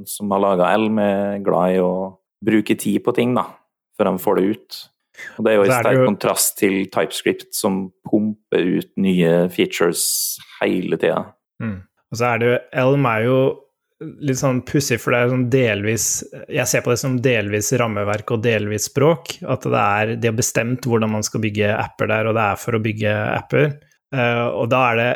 [0.06, 1.92] som har laga Elm, er glad i å
[2.46, 3.48] bruke tid på ting, da,
[3.98, 4.82] før han får det ut.
[5.38, 6.06] Og Det er jo i sterk jo...
[6.10, 10.04] kontrast til TypeScript, som pumper ut nye features
[10.60, 11.26] hele tida.
[11.64, 11.82] Mm.
[12.12, 13.38] Og så er det jo Elm er jo
[14.02, 16.06] litt sånn pussig, for det er sånn delvis
[16.50, 19.36] Jeg ser på det som delvis rammeverk og delvis språk.
[19.46, 22.62] At det er De har bestemt hvordan man skal bygge apper der, og det er
[22.62, 23.68] for å bygge apper.
[24.12, 25.12] Uh, og da er det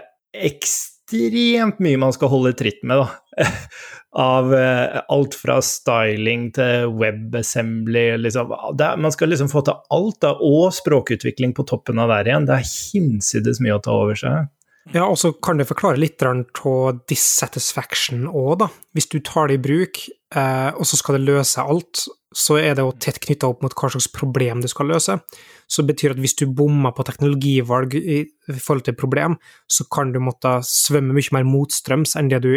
[0.51, 3.49] ekstremt mye man skal holde tritt med, da.
[4.15, 8.53] Av uh, alt fra styling til webassembly, liksom.
[8.79, 12.47] Er, man skal liksom få til alt, da, og språkutvikling på toppen av der igjen.
[12.47, 14.51] Det er hinsides mye å ta over seg.
[14.93, 18.69] Ja, og så kan det forklare litt av dissatisfaction òg, da.
[18.93, 20.03] Hvis du tar det i bruk,
[20.35, 23.73] eh, og så skal det løse alt, så er det jo tett knytta opp mot
[23.73, 25.17] hva slags problem du skal løse.
[25.65, 28.19] Så det betyr at hvis du bommer på teknologivalg i
[28.51, 32.53] forhold til problem, så kan du måtte svømme mye mer motstrøms enn det du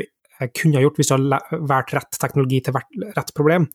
[0.55, 3.69] kunne ha gjort hvis du har valgt rett teknologi til rett problem.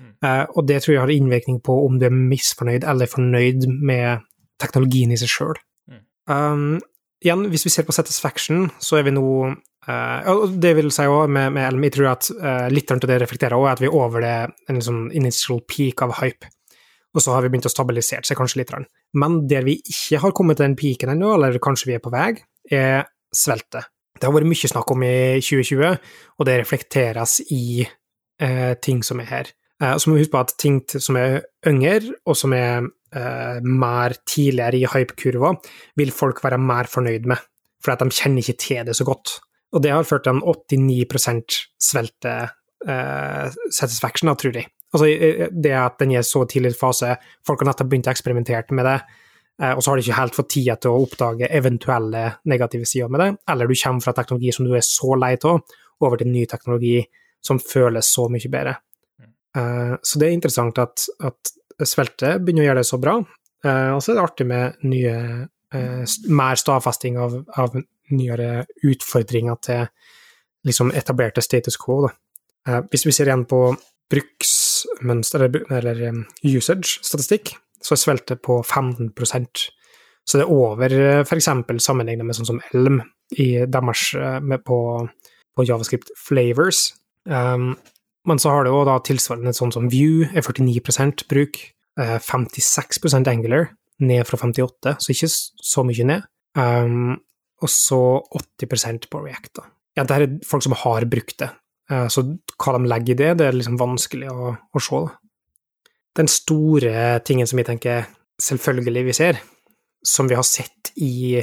[0.00, 0.12] Mm.
[0.24, 4.24] Eh, og det tror jeg har innvirkning på om du er misfornøyd eller fornøyd med
[4.60, 5.58] teknologien i seg sjøl.
[5.90, 6.04] Mm.
[6.30, 6.78] Um,
[7.24, 11.32] igjen, hvis vi ser på Satisfaction, så er vi nå uh, Det vil si òg
[11.32, 14.24] med, med jeg tror at uh, litt av det reflekterer òg, at vi er over
[14.24, 14.36] det,
[14.68, 16.52] en liksom, initial peak av hype.
[17.10, 18.74] Og så har vi begynt å stabilisere seg kanskje litt.
[19.18, 22.12] Men der vi ikke har kommet til den peaken ennå, eller kanskje vi er på
[22.14, 22.36] vei,
[22.70, 23.88] er sveltet.
[24.18, 25.98] Det har vært mye snakk om i 2020,
[26.38, 29.52] og det reflekteres i eh, ting som er her.
[29.82, 33.60] Eh, så må vi huske på at ting som er yngre, og som er eh,
[33.64, 35.54] mer tidligere i hype-kurva,
[36.00, 37.40] vil folk være mer fornøyd med,
[37.80, 39.38] for at de kjenner ikke til det så godt.
[39.72, 42.34] Og det har ført til en 89 svelte
[42.88, 44.70] eh, satisfaction, da, tror jeg.
[44.92, 47.14] Altså, eh, det at den er så tidlig fase,
[47.46, 49.29] folk har nettopp begynt å eksperimentere med det, eh,
[49.60, 53.20] og så har de ikke helt fått tid til å oppdage eventuelle negative sider med
[53.20, 55.60] det, eller du kommer fra teknologi som du er så lei av,
[56.00, 56.94] over til ny teknologi
[57.44, 58.74] som føles så mye bedre.
[59.56, 61.52] Eh, så det er interessant at, at
[61.84, 63.18] svelte begynner å gjøre det så bra,
[63.60, 65.14] og så er det artig med nye
[66.32, 67.74] mer stadfesting av, av
[68.16, 69.82] nyere utfordringer til
[70.66, 72.06] liksom etablerte status quo.
[72.06, 72.80] Da.
[72.90, 73.60] Hvis vi ser igjen på
[74.10, 75.46] bruksmønster,
[75.76, 76.02] eller,
[76.44, 79.66] usage-statistikk, så er svelte på 15%
[80.28, 81.48] Så det er over f.eks.
[81.82, 83.00] sammenlignet med sånn som Elm
[83.40, 84.10] i deres
[84.66, 84.78] på,
[85.56, 86.90] på, Javascript Flavors.
[87.24, 87.72] Um,
[88.28, 91.58] men så har det jo da tilsvarende sånn som View er 49% bruk,
[91.98, 96.28] 56% Angular, ned fra 58, så ikke så mye ned.
[96.58, 97.16] Um,
[97.60, 98.00] og så
[98.62, 99.52] 80% på React.
[99.58, 99.66] da.
[99.98, 101.50] Ja, det er folk som har brukt det,
[102.12, 102.22] så
[102.54, 105.00] hva de legger i det, det er liksom vanskelig å, å se.
[106.16, 108.08] Den store tingen som jeg tenker
[108.42, 109.40] selvfølgelig vi ser,
[110.06, 111.40] som vi har sett i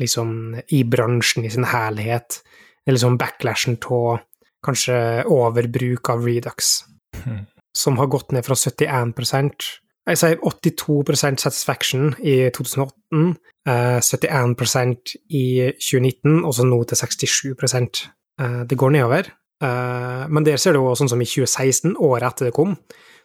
[0.00, 2.42] liksom i bransjen i sin herlighet,
[2.84, 4.20] eller liksom backlashen av
[4.66, 6.84] kanskje overbruk av Redux,
[7.24, 7.46] mm.
[7.76, 9.70] som har gått ned fra 71%
[10.06, 13.32] jeg sier 82% satisfaction i 2018,
[13.66, 15.46] eh, 71% i
[15.82, 18.06] 2019, og så nå til 67
[18.38, 19.32] eh, Det går nedover.
[19.56, 22.74] Uh, men der ser du jo sånn som i 2016, året etter det kom,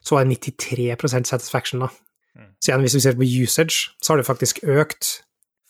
[0.01, 1.89] så var det 93 satisfaction, da.
[2.37, 2.53] Mm.
[2.59, 5.09] Så igjen, hvis vi ser på usage, så har det faktisk økt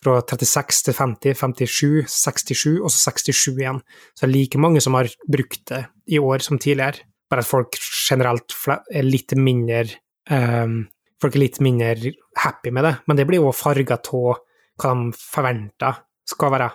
[0.01, 3.81] fra 36 til 50, 57, 67, og så 67 igjen.
[4.15, 7.49] Så det er like mange som har brukt det i år som tidligere, bare at
[7.49, 7.77] folk
[8.09, 8.55] generelt
[8.91, 9.85] er litt mindre
[10.29, 10.83] um,
[11.21, 12.09] Folk er litt mindre
[12.41, 14.39] happy med det, men det blir jo farga av
[14.81, 16.69] hva de forventer skal være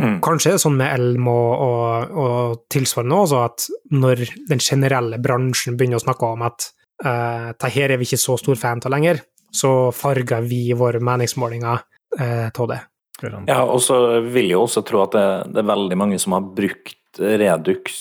[0.00, 0.20] Mm.
[0.24, 5.18] Kanskje er det sånn med Elm og, og, og tilsvarende også, at når den generelle
[5.20, 6.70] bransjen begynner å snakke om at
[7.04, 11.02] uh, det her er vi ikke så stor fan av lenger, så farger vi våre
[11.02, 11.84] meningsmålinger
[12.20, 12.80] uh, av det.
[13.46, 16.46] Ja, og så vil jeg også tro at det, det, er veldig mange som har
[16.56, 17.98] brukt Redux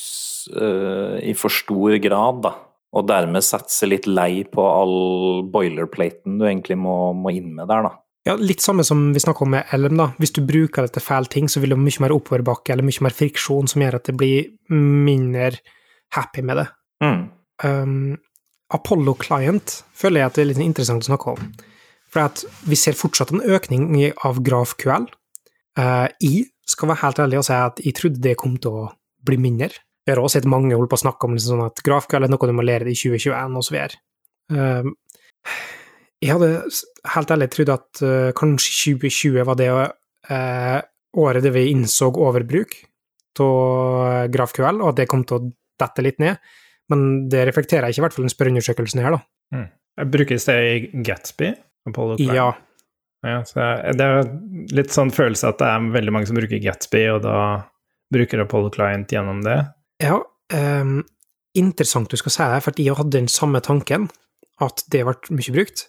[0.55, 2.55] uh, i for stor grad, da.
[2.91, 7.69] Og dermed setter seg litt lei på all boilerplaten du egentlig må, må inn med
[7.71, 7.93] der, da.
[8.27, 10.11] Ja, litt samme som vi snakka om med Elm, da.
[10.21, 13.05] Hvis du bruker det til feil ting, så vil det mye mer oppoverbakke eller mye
[13.07, 15.55] mer friksjon som gjør at det blir mindre
[16.13, 16.67] happy med det.
[17.01, 17.23] Mm.
[17.65, 17.95] Um,
[18.75, 21.51] Apollo Client føler jeg at det er litt interessant å snakke om.
[22.11, 23.87] For vi ser fortsatt en økning
[24.27, 25.07] av GrafQL.
[25.77, 28.85] Jeg skal være helt ærlig og si at jeg trodde det kom til å
[29.27, 29.71] bli mindre.
[30.05, 32.31] Jeg har også sett mange holde på å snakke om liksom sånn at GrafQL er
[32.31, 33.99] noe du må lære i 2021, og så videre.
[34.51, 34.95] Um,
[36.21, 36.49] jeg hadde
[37.15, 39.69] helt ærlig trodd at uh, kanskje 2020 var det
[41.21, 42.75] året det vi innså overbruk
[43.41, 45.47] av GrafQL, og at det kom til å
[45.81, 46.37] dette litt ned.
[46.91, 49.21] Men det reflekterer ikke i hvert fall den spørreundersøkelsen her, da.
[49.55, 49.69] Mm.
[50.11, 51.53] Brukes det i Gatsby?
[52.21, 52.51] Ja.
[53.25, 53.39] ja
[53.97, 54.29] det er
[54.75, 57.37] litt sånn følelse at det er veldig mange som bruker Gatsby, og da
[58.11, 59.57] bruker Apollo Client gjennom det.
[60.03, 60.19] Ja,
[60.53, 60.99] um,
[61.57, 64.09] interessant du skal si det, for jeg hadde den samme tanken,
[64.61, 65.87] at det ble mye brukt.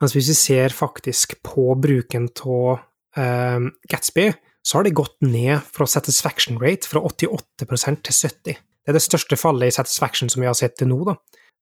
[0.00, 2.80] Mens hvis vi ser faktisk på bruken av
[3.16, 4.30] um, Gatsby,
[4.66, 8.60] så har det gått ned fra satisfaction rate fra 88% til 70
[8.90, 10.96] Det er det største fallet i satisfaction som vi har sett til nå.
[11.06, 11.12] Da.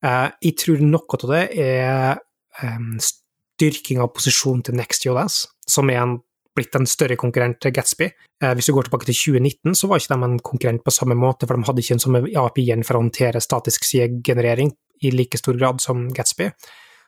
[0.00, 2.22] Uh, jeg tror noe av det er
[2.62, 5.36] um, styrking av posisjonen til NextJS,
[5.68, 6.14] som er en,
[6.56, 8.08] blitt en større konkurrent til Gatsby.
[8.40, 11.18] Uh, hvis du går tilbake til 2019, så var ikke de en konkurrent på samme
[11.20, 14.72] måte, for de hadde ikke en samme API-en for å håndtere statisk sidegenerering
[15.04, 16.48] i like stor grad som Gatsby.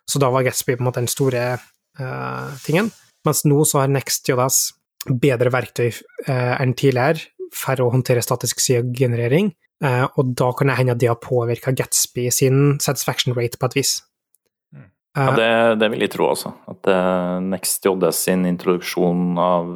[0.04, 2.92] Så da var Gatsby på en måte den store uh, tingen.
[3.24, 4.60] Mens nå så har NextJS
[5.16, 5.88] bedre verktøy
[6.28, 7.24] uh, enn tidligere
[7.56, 12.28] for å håndtere statisk sidegenerering, og da kan det hende at det har påvirka Gatsby
[12.34, 13.92] sin satisfaction rate på et vis.
[14.74, 14.88] Mm.
[15.16, 16.52] Ja, det, det, vil jeg tro altså.
[16.68, 19.72] At uh, NextJS sin introduksjon av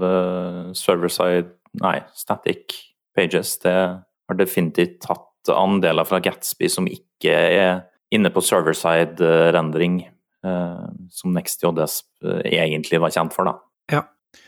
[0.76, 1.48] server-side,
[1.82, 2.76] nei, static
[3.16, 7.82] pages, det har definitivt tatt andeler fra Gatsby som ikke er
[8.14, 9.98] inne på server-side-rendring
[10.46, 14.00] eh, som NextJS eh, egentlig var kjent for, da.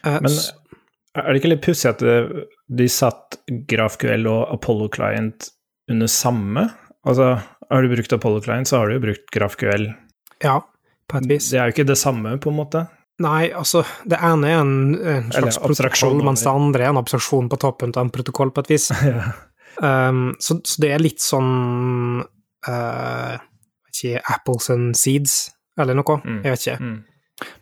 [0.05, 0.53] Eh, Men s-
[1.23, 3.39] er det ikke litt pussig at de satt
[3.71, 5.51] GraphQL og Apollo Client
[5.91, 6.67] under samme?
[7.07, 7.37] Altså,
[7.71, 9.89] har du brukt Apollo Client, så har du jo brukt GraphQL.
[10.45, 10.61] ja,
[11.09, 11.51] på et vis.
[11.51, 12.87] Det er jo ikke det samme, på en måte.
[13.23, 17.49] Nei, altså, det ene er en, en slags protokoll, mens det andre er en abstraksjon
[17.49, 18.91] på toppen av en protokoll, på et vis.
[19.07, 19.31] ja.
[19.77, 22.21] Um, så, så det er litt sånn
[22.69, 23.35] uh,
[23.93, 25.39] ikke, Apples and seeds,
[25.81, 26.19] eller noe.
[26.25, 26.43] Mm.
[26.45, 26.79] Jeg vet ikke.
[26.83, 26.99] Mm.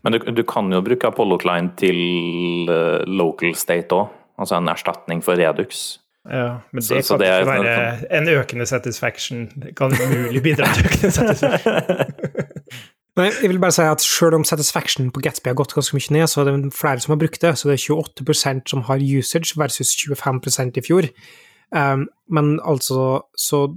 [0.06, 4.70] Men du, du kan jo bruke Apollo Client til eh, local state òg, altså en
[4.70, 5.84] erstatning for Redux.
[6.30, 9.48] Ja, men det så kan det er ikke sånn- være en økende satisfaction.
[9.60, 11.80] Det kan umulig bidra til økende satisfaction.
[13.18, 16.14] Nei, jeg vil bare si at selv om satisfaction på Gatsby har gått ganske mye
[16.16, 17.52] ned, så er det flere som har brukt det.
[17.58, 21.06] Så det er 28% som har usage versus 25% i fjor.
[21.70, 23.68] Um, men altså, så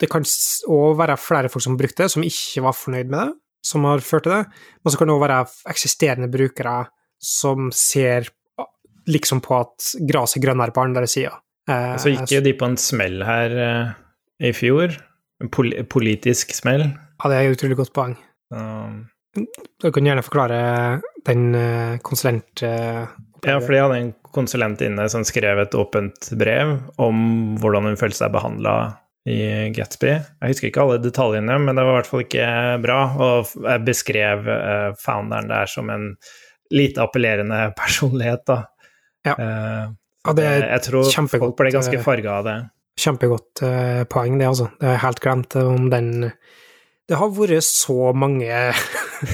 [0.00, 0.26] det kan
[0.68, 3.86] òg være flere folk som har brukt det, som ikke var fornøyd med det, som
[3.88, 4.42] har ført til det.
[4.82, 5.38] Men så kan det òg være
[5.70, 6.76] eksisterende brukere
[7.22, 8.28] som ser
[9.10, 11.36] liksom på at gresset er grønnere på andre sida.
[11.70, 13.92] Uh, Så gikk jo de på en smell her eh,
[14.48, 14.94] i fjor.
[15.42, 16.88] En pol politisk smell.
[16.90, 18.16] ja, det er et utrolig godt poeng.
[18.54, 19.08] Um,
[19.80, 22.62] Du kan gjerne forklare den uh, konsulent...
[22.62, 27.16] Ja, for de hadde en konsulent inne som skrev et åpent brev om
[27.58, 28.74] hvordan hun følte seg behandla
[29.28, 29.38] i
[29.76, 30.12] Gatsby.
[30.12, 32.46] Jeg husker ikke alle detaljene, men det var i hvert fall ikke
[32.82, 33.00] bra.
[33.22, 36.12] Og jeg beskrev uh, founderen der som en
[36.74, 38.62] lite appellerende personlighet, da.
[39.22, 39.36] Ja.
[39.38, 39.90] Uh,
[40.22, 42.56] Ja, det er jeg tror kjempegodt, folk ble ganske eh, farga av det.
[43.02, 44.68] Kjempegodt uh, poeng, det, altså.
[44.78, 46.10] Det har helt glemt eh, om den
[47.10, 48.60] Det har vært så mange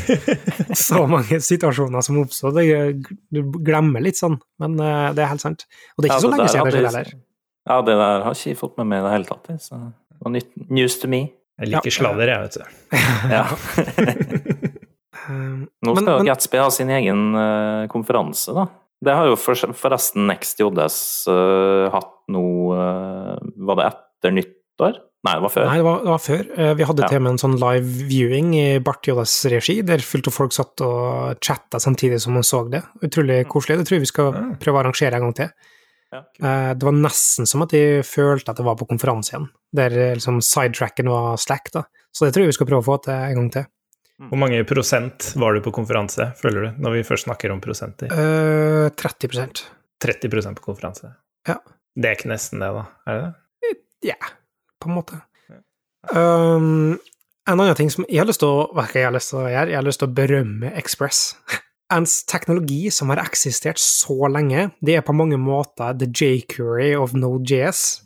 [0.86, 2.62] Så mange situasjoner som oppstår.
[3.34, 5.66] Du glemmer litt sånn, men eh, det er helt sant.
[5.96, 7.12] Og det er ikke så lenge siden det skjedde heller.
[7.68, 9.48] Ja, det der har ikke fått med meg i det hele tatt.
[9.60, 11.22] Så det var nytt, news to me.
[11.58, 11.96] Jeg liker Ja.
[11.98, 12.64] sladder, jeg, vet du.
[13.34, 13.44] Ja.
[15.28, 18.66] Eh, Nå skal men- Gatsby ha sin egen uh, konferanse, da.
[19.04, 20.96] Det har jo for, forresten NextJS
[21.30, 22.40] uh, hatt nå
[22.74, 23.36] uh,
[23.68, 24.96] Var det etter nyttår?
[25.26, 25.66] Nei, det var før.
[25.68, 26.42] Nei, det var, det var før.
[26.54, 27.08] Eh, Vi hadde Ja.
[27.10, 30.54] til og med en sånn live viewing i Bart JS regi, der fullt av folk
[30.54, 32.84] satt og chatta samtidig som man så det.
[33.02, 33.80] Utrolig koselig.
[33.80, 35.50] Det tror jeg vi skal prøve å arrangere en gang til.
[36.14, 36.20] Ja.
[36.40, 39.92] Eh, Det var nesten som at jeg følte at det var på konferanse igjen, der
[39.92, 41.84] eh, liksom sidetracken var slack, da.
[42.14, 43.66] Så det tror jeg vi skal prøve å få til en gang til.
[44.18, 48.10] Hvor mange prosent var du på konferanse, føler du, når vi først snakker om prosenter?
[48.10, 49.62] Uh, 30%
[50.02, 51.12] 30% på konferanse.
[51.46, 51.58] Ja.
[51.94, 52.82] Det er ikke nesten det, da?
[53.06, 53.76] Er det det?
[54.10, 54.18] Ja,
[54.82, 55.20] på en måte.
[56.14, 56.98] Um,
[57.48, 59.48] en annen ting som jeg har lyst til å, hva jeg har lyst til å
[59.50, 61.22] gjøre, jeg har lyst til å berømme Express.
[61.88, 67.14] En teknologi som har eksistert så lenge, det er på mange måter the jQuery of
[67.16, 68.02] Node.js,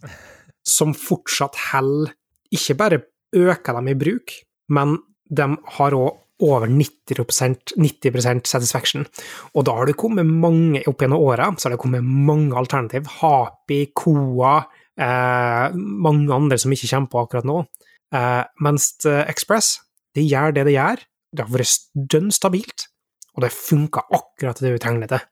[0.62, 2.14] som fortsatt holder
[2.52, 3.00] Ikke bare
[3.32, 4.34] øker dem i bruk,
[4.68, 4.98] men
[5.32, 5.46] de
[5.78, 9.06] har òg over 90%, 90% satisfaction.
[9.54, 13.06] Og da har det kommet mange opp gjennom åra, så har det kommet mange alternativ.
[13.20, 14.58] Hapi, Koa,
[14.98, 17.62] eh, mange andre som ikke kommer på akkurat nå.
[18.12, 19.78] Eh, mens eh, Express,
[20.14, 21.04] det gjør det det gjør.
[21.32, 22.88] Det har vært dønn stabilt,
[23.36, 25.28] og det funka akkurat det vi trenger det til.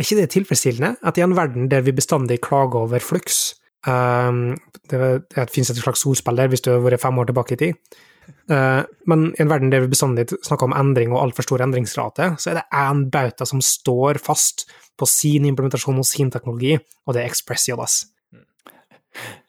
[0.00, 3.54] Er ikke det tilfredsstillende at i en verden der vi bestandig klager over flux
[3.86, 4.54] um,
[4.90, 5.00] det,
[5.34, 7.98] det finnes et slags ordspill der hvis du har vært fem år tilbake i tid.
[8.52, 12.34] uh, men i en verden der vi bestandig snakker om endring og altfor stor endringsrate,
[12.38, 16.76] så er det én bauta som står fast på sin implementasjon og sin teknologi,
[17.06, 18.00] og det er Express JS.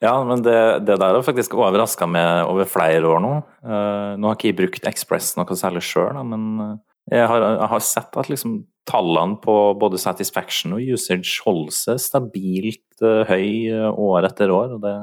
[0.02, 3.34] Ja, men det, det der har faktisk overraska meg over flere år nå.
[3.64, 6.80] Uh, nå har ikke jeg brukt Express noe særlig sjøl, men eh,
[7.12, 12.00] jeg har, jeg har sett at liksom tallene på både satisfaction og usage holder seg
[12.02, 14.78] stabilt uh, høy eh, år etter år.
[14.78, 14.96] og Det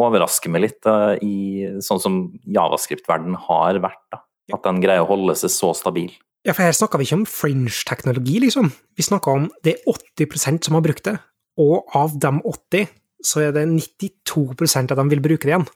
[0.00, 4.02] overrasker meg litt uh, i sånn som javascript-verden har vært.
[4.14, 4.22] da.
[4.54, 6.14] At den greier å holde seg så stabil.
[6.46, 8.70] Ja, for her snakker vi ikke om fringe-teknologi, liksom.
[8.94, 11.16] Vi snakker om det er 80% som har brukt det,
[11.58, 12.92] og av de 80
[13.26, 15.66] så er det 92% av dem vil bruke det igjen.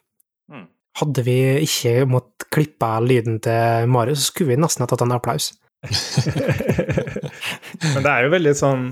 [0.53, 0.69] Mm.
[1.01, 5.17] Hadde vi ikke måttet klippe lyden til Marius, så skulle vi nesten ha tatt en
[5.17, 5.51] applaus.
[7.95, 8.83] Men det er jo veldig sånn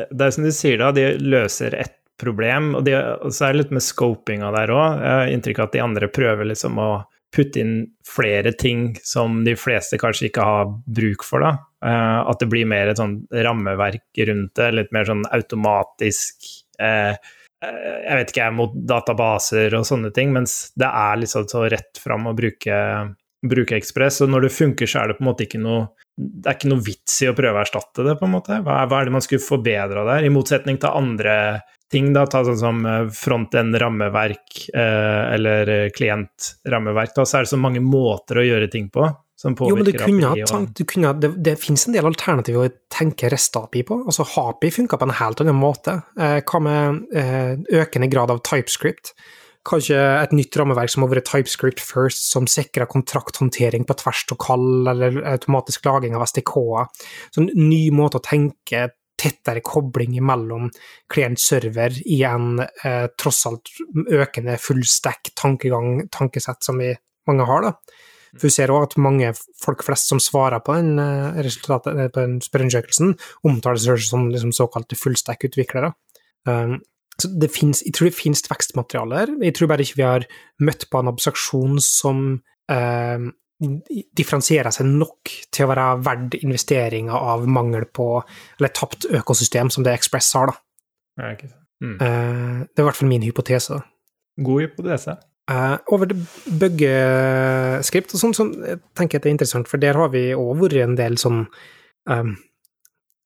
[0.00, 3.52] Det er som du sier, da, de løser ett problem, og, de, og så er
[3.52, 5.02] det litt med scopinga der òg.
[5.02, 6.90] Jeg har inntrykk av at de andre prøver liksom å
[7.34, 7.74] putte inn
[8.06, 11.52] flere ting som de fleste kanskje ikke har bruk for, da.
[11.82, 16.46] Uh, at det blir mer et sånn rammeverk rundt det, litt mer sånn automatisk
[16.78, 17.16] uh,
[17.62, 22.00] jeg vet ikke, jeg, mot databaser og sånne ting, mens det er liksom så rett
[22.02, 22.78] fram å bruke,
[23.46, 24.18] bruke Ekspress.
[24.24, 25.84] Og når det funker, så er det på en måte ikke noe
[26.16, 28.58] Det er ikke noe vits i å prøve å erstatte det, på en måte.
[28.66, 30.26] Hva er, hva er det man skulle forbedra der?
[30.28, 31.36] I motsetning til andre
[31.92, 37.82] ting, da, ta sånn som front-end-rammeverk eh, eller klient-rammeverk, da, så er det så mange
[37.84, 39.08] måter å gjøre ting på.
[39.36, 40.44] som Jo, men du påvirker kunne, API.
[40.52, 44.00] tenkt- du kunne, det, det finnes en del alternativer å tenke REST-API på.
[44.06, 45.96] Altså HAPI funka på en helt annen måte.
[46.18, 49.14] Eh, hva med eh, økende grad av TypeScript?
[49.68, 54.40] Kanskje et nytt rammeverk som har vært TypeScript first, som sikrer kontrakthåndtering på tvers av
[54.42, 56.90] kall, eller automatisk laging av SDK-er.
[57.30, 58.88] Så en ny måte å tenke
[59.22, 60.70] tettere kobling mellom
[61.12, 63.70] klient-server i en eh, tross alt
[64.10, 66.90] økende fullstack tankegang, tankesett som vi
[67.30, 67.68] mange har.
[67.68, 68.00] da.
[68.32, 72.38] For vi ser òg at mange folk flest som svarer på den, eh, eh, den
[72.42, 75.92] spørreundersøkelsen, omtaler seg som liksom såkalte fullstack-utviklere.
[76.48, 76.80] Um,
[77.52, 79.36] finnes, jeg tror det finnes vekstmateriale her.
[79.42, 80.26] Jeg tror bare ikke vi har
[80.62, 82.20] møtt på en abstraksjon som
[82.72, 83.30] eh,
[84.18, 88.06] differensierer seg nok til å være verdt investeringa av mangel på
[88.58, 90.52] Eller tapt økosystem, som det Express har.
[90.52, 90.60] da.
[91.22, 91.60] Ja, ikke sant.
[91.82, 91.98] Mm.
[91.98, 93.80] Eh, det er i hvert fall min hypotese.
[94.42, 95.18] God hypotese.
[95.50, 96.22] Eh, over til
[96.60, 100.60] byggeskript og sånn, så jeg tenker at det er interessant, for der har vi òg
[100.60, 101.44] vært en del sånn
[102.10, 102.36] um,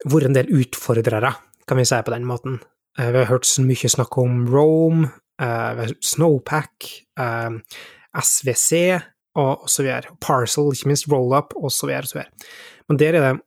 [0.07, 1.31] Vært en del utfordrere,
[1.67, 2.59] kan vi si på den måten.
[2.99, 5.11] Eh, vi har hørt så mye snakk om Rome,
[5.43, 6.87] eh, Snowpack,
[7.19, 7.51] eh,
[8.15, 9.01] SVC
[9.37, 10.17] og, så videre.
[10.21, 12.31] Parcel, ikke minst Rollup, og så videre, og så videre.
[12.89, 13.41] Men der er det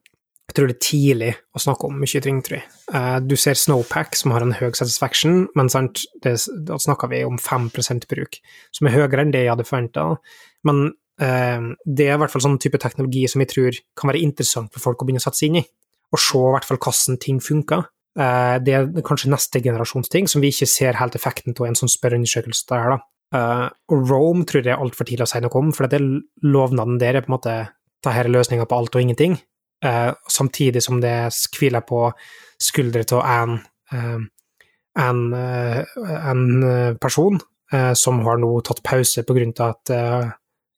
[0.49, 3.27] jeg tror det er tidlig å snakke om mye ting, tror jeg.
[3.29, 7.37] Du ser Snowpack, som har en høy satisfaction, men sant, det, da snakker vi om
[7.37, 8.39] 5% bruk,
[8.73, 10.07] som er høyere enn det jeg hadde forventa.
[10.65, 14.23] Men eh, det er i hvert fall sånn type teknologi som jeg tror kan være
[14.25, 15.65] interessant for folk å begynne å sette seg inn i,
[16.09, 17.85] og se i hvert fall hvordan ting funker.
[18.17, 21.69] Eh, det er kanskje neste generasjons ting som vi ikke ser helt effekten av i
[21.69, 22.99] en sånn spørreundersøkelse der, da.
[23.37, 26.07] Eh, og Rome tror jeg er altfor tidlig å si noe om, for det er
[26.45, 27.57] lovnaden der er på en måte
[28.03, 29.37] ta er løsninga på alt og ingenting.
[29.85, 31.15] Eh, samtidig som det
[31.55, 32.07] hviler på
[32.59, 33.59] skuldre til en,
[34.99, 36.41] en, en
[36.99, 37.37] person
[37.95, 39.91] som har nå tatt pause på grunn av at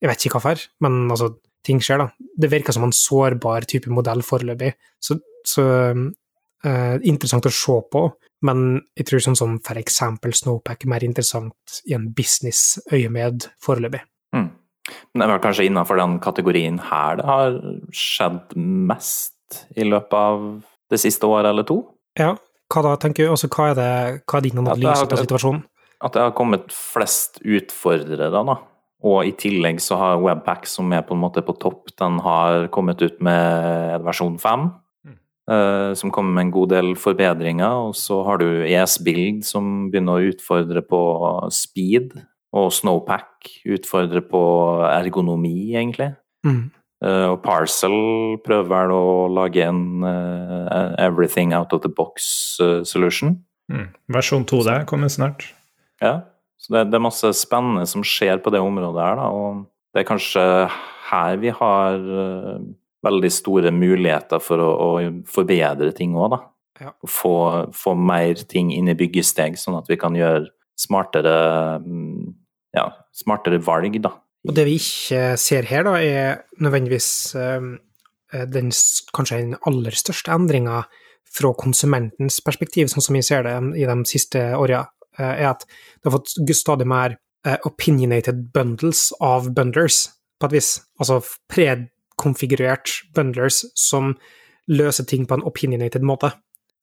[0.02, 1.32] Jeg vet ikke hvorfor, men altså,
[1.65, 2.28] ting skjer, da.
[2.38, 4.74] Det virker som en sårbar type modell foreløpig.
[5.02, 5.17] Så,
[5.48, 5.65] så
[6.67, 8.04] eh, interessant å se på,
[8.47, 14.02] men jeg tror sånn som for eksempel Snowpack er mer interessant i en business-øyemed foreløpig.
[14.36, 14.50] Mm.
[15.13, 17.60] Men det vel kanskje innenfor den kategorien her det har
[17.95, 20.47] skjedd mest i løpet av
[20.91, 21.84] det siste året eller to?
[22.19, 22.34] Ja,
[22.71, 23.34] hva da, tenker du?
[23.34, 23.91] Altså, hva er, det,
[24.26, 25.63] hva er din analyse på situasjonen?
[26.02, 28.58] At det har kommet flest utfordrere, da.
[29.06, 32.67] Og i tillegg så har Webpack, som er på en måte på topp, den har
[32.74, 34.69] kommet ut med versjon 5.
[35.52, 37.90] Eh, som kommer med en god del forbedringer.
[37.90, 41.02] Og så har du ES-Build, som begynner å utfordre på
[41.52, 42.14] speed.
[42.56, 44.44] Og Snowpack utfordrer på
[44.88, 46.14] ergonomi, egentlig.
[46.48, 46.70] Mm.
[47.04, 47.96] Eh, og Parcel
[48.46, 53.40] prøver vel å lage en uh, everything out of the box eh, solution.
[53.72, 53.90] Mm.
[54.14, 55.50] Versjon 2 der kommer snart.
[56.02, 56.22] Ja,
[56.62, 59.28] så det, det er masse spennende som skjer på det området her, da.
[59.34, 60.46] Og det er kanskje
[61.12, 62.62] her vi har eh,
[63.06, 64.90] veldig store muligheter for å, å
[65.30, 66.42] forbedre ting òg, da.
[66.82, 66.96] Ja.
[67.06, 67.36] Få,
[67.78, 70.48] få mer ting inn i byggesteg, sånn at vi kan gjøre
[70.82, 71.36] smartere,
[71.84, 72.32] mm,
[72.78, 74.16] ja, smartere valg, da.
[74.48, 77.68] Og det vi ikke ser her, da, er nødvendigvis eh,
[78.50, 78.72] den,
[79.14, 80.84] kanskje den aller største endringa
[81.32, 84.86] fra konsumentens perspektiv, sånn som vi ser det i de siste åra,
[85.20, 90.08] eh, er at det har fått stadig mer eh, opinionated bundles av bundlers,
[90.42, 90.74] på et vis.
[90.98, 91.20] Altså
[92.21, 94.15] prekonfigurert bundlers som
[94.67, 96.31] løser ting på en opinionated måte.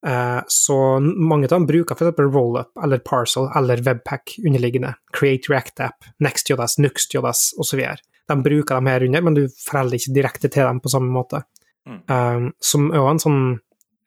[0.05, 2.17] Eh, Så mange av dem bruker f.eks.
[2.19, 4.95] rollup eller parcel eller webpack underliggende.
[5.13, 7.79] Create React App, NextJS, NuxtJS osv.
[8.27, 11.43] De bruker dem her under, men du forholder ikke direkte til dem på samme måte.
[11.87, 12.03] Mm.
[12.09, 13.41] Eh, Som også en sånn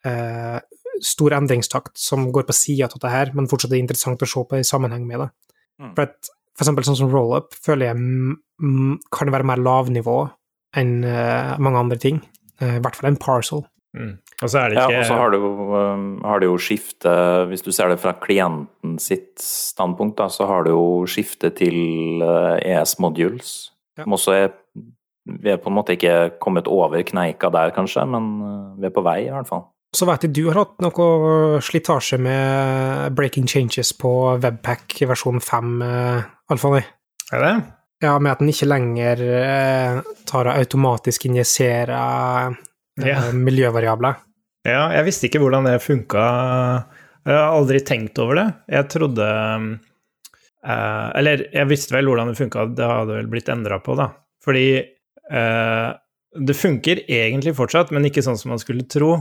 [0.05, 0.61] eh,
[1.03, 4.45] stor endringstakt som går på sida av dette her, men fortsatt er interessant å se
[4.45, 5.31] på i sammenheng med det.
[5.81, 5.95] Mm.
[5.97, 8.37] For, at, for eksempel sånn som rollup føler jeg
[9.11, 10.19] kan være mer lavnivå
[10.79, 12.23] enn eh, mange andre ting.
[12.61, 13.65] Eh, I hvert fall en parcel.
[13.97, 14.17] Mm.
[14.41, 17.61] Og så er det Ja, og så har du, um, har du jo skiftet Hvis
[17.61, 22.57] du ser det fra klienten sitt standpunkt, da, så har du jo skiftet til uh,
[22.57, 23.73] ES modules.
[23.99, 24.07] Ja.
[24.07, 24.49] Som også er
[25.29, 28.97] Vi er på en måte ikke kommet over kneika der, kanskje, men uh, vi er
[28.97, 29.69] på vei, i hvert fall.
[29.93, 34.11] Så vet jeg du har hatt noe slitasje med breaking changes på
[34.41, 36.81] Webpack versjon 5, eh, Alfani.
[37.33, 37.53] Er det?
[38.03, 41.93] Ja, med at den ikke lenger eh, tar og automatisk injiserer
[42.51, 43.21] eh, Ja.
[43.33, 44.19] miljøvariabler.
[44.67, 46.23] Ja, jeg visste ikke hvordan det funka.
[47.27, 48.47] Jeg har aldri tenkt over det.
[48.75, 49.27] Jeg trodde
[50.67, 54.11] eh, Eller jeg visste vel hvordan det funka, det hadde vel blitt endra på, da.
[54.45, 55.91] Fordi eh,
[56.47, 59.15] det funker egentlig fortsatt, men ikke sånn som man skulle tro.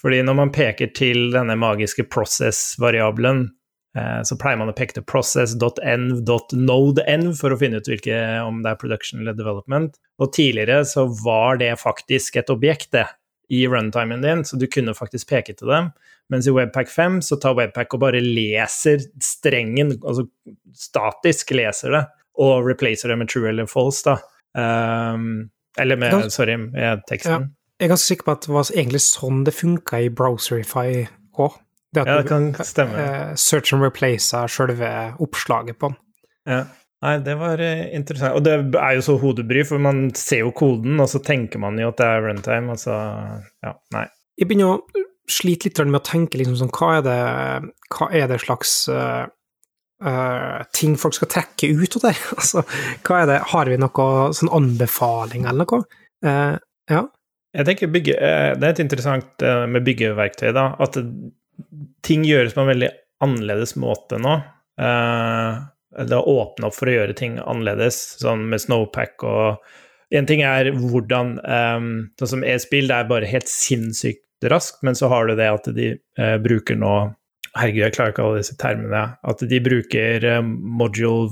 [0.00, 3.46] Fordi når man peker til denne magiske process-variabelen
[3.94, 8.80] så pleier man å peke til process.env.node.env for å finne ut hvilke, om det er
[8.80, 9.92] production eller development.
[10.18, 13.06] Og tidligere så var det faktisk et objekt, det,
[13.54, 15.92] i runtimen din, så du kunne faktisk peke til dem.
[16.32, 20.26] Mens i Webpack 5 så tar Webpack og bare leser strengen, altså
[20.74, 22.04] statisk leser det,
[22.40, 24.16] og replacer det med true eller false, da.
[24.54, 27.32] Um, eller med, sorry, med teksten.
[27.32, 27.38] Ja.
[27.80, 31.04] Jeg er ganske sikker på at det var egentlig sånn det funka i Browserify
[31.42, 31.56] òg.
[31.94, 32.98] Det at ja, det kan stemme.
[32.98, 34.88] Uh, search and replace er sjølve
[35.22, 36.00] oppslaget på den.
[36.50, 36.64] Ja.
[37.04, 38.34] Nei, det var uh, interessant.
[38.38, 41.78] Og det er jo så hodebry, for man ser jo koden, og så tenker man
[41.80, 42.98] jo at det er runtime, og så
[43.64, 44.08] Ja, nei.
[44.40, 47.18] Jeg begynner å slite litt med å tenke liksom sånn Hva er det,
[47.94, 49.28] hva er det slags uh,
[50.74, 52.16] ting folk skal trekke ut av det?
[52.40, 52.64] altså,
[53.06, 55.86] hva er det Har vi noe sånn anbefaling eller noe?
[56.90, 57.04] ja.
[57.54, 58.14] Jeg tenker bygge,
[58.58, 60.72] Det er et interessant med byggeverktøy, da.
[60.82, 60.96] At
[62.04, 62.90] ting gjøres på en veldig
[63.24, 64.34] annerledes måte nå.
[64.80, 65.62] Uh,
[65.94, 69.72] det har åpna opp for å gjøre ting annerledes, sånn med Snowpack og
[70.14, 71.86] En ting er hvordan um,
[72.20, 75.64] Sånn som e-spill, det er bare helt sinnssykt raskt, men så har du det at
[75.74, 75.86] de
[76.20, 76.92] uh, bruker nå
[77.54, 79.00] Herregud, jeg klarer ikke alle disse termene.
[79.22, 81.30] At de bruker module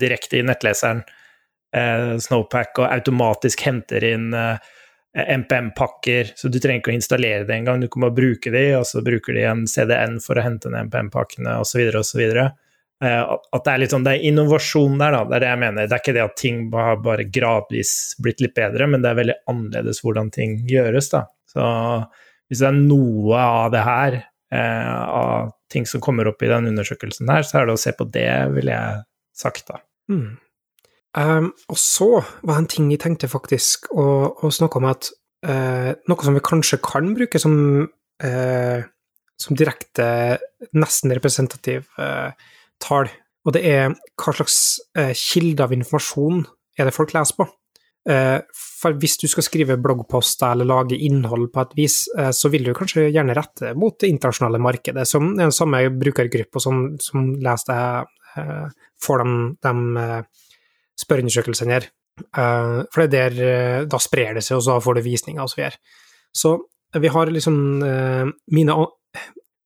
[0.00, 1.02] direkte i nettleseren,
[2.24, 4.30] Snowpack, og automatisk henter inn
[5.16, 7.80] NPM-pakker, så du trenger ikke å installere det engang.
[7.80, 10.90] Du kan bare bruke de, og så bruker de en CDN for å hente ned
[10.90, 12.22] MPM-pakkene osv., osv.
[13.04, 15.24] Uh, at det er litt sånn, det er innovasjon der, da.
[15.24, 15.88] Det er det jeg mener.
[15.88, 17.92] Det er ikke det at ting har bare gradvis
[18.24, 21.26] blitt litt bedre, men det er veldig annerledes hvordan ting gjøres, da.
[21.48, 21.66] Så
[22.50, 24.18] hvis det er noe av det her,
[24.52, 27.92] eh, av ting som kommer opp i den undersøkelsen her, så er det å se
[27.96, 29.06] på det, ville jeg
[29.36, 29.80] sagt, da.
[30.12, 30.36] Mm.
[31.16, 32.10] Um, og så
[32.44, 34.04] var det en ting jeg tenkte faktisk å,
[34.36, 35.08] å snakke om at
[35.48, 37.54] uh, noe som vi kanskje kan bruke som,
[38.20, 38.80] uh,
[39.40, 40.08] som direkte,
[40.76, 42.36] nesten representativ uh,
[42.84, 43.08] tall,
[43.48, 44.58] og det er hva slags
[45.16, 46.42] kilde av informasjon
[46.76, 47.44] er det folk leser på.
[48.66, 52.72] for hvis du skal skrive bloggposter eller lage innhold på et vis, så vil du
[52.74, 57.70] kanskje gjerne rette mot det internasjonale markedet, som er den samme brukergruppa som, som leser
[57.70, 58.74] det,
[59.06, 60.02] får de, de
[61.00, 61.88] spørreundersøkelsene her.
[62.32, 65.42] Uh, for det er der uh, Da sprer det seg, og så får du visninger
[65.42, 65.80] og så videre.
[66.32, 66.56] Så
[66.96, 68.76] vi har liksom uh, mine,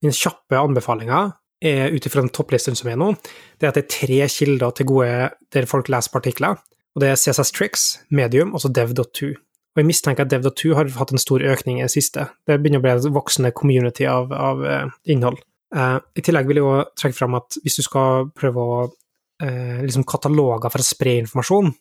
[0.03, 3.13] mine, kjappe anbefalinger er ut ifra den topplisten som er nå,
[3.61, 6.57] det er at det er tre kilder til gode der folk leser partikler.
[6.97, 9.29] Og det er CSS Tricks, Medium og så dev.2.
[9.71, 12.25] Og jeg mistenker at dev.2 har hatt en stor økning i det siste.
[12.49, 14.65] Det begynner å bli et voksende community av, av
[15.05, 15.39] innhold.
[15.71, 18.89] I tillegg vil jeg jo trekke fram at hvis du skal prøve å
[19.43, 21.73] eh, liksom kataloger for å spre informasjon,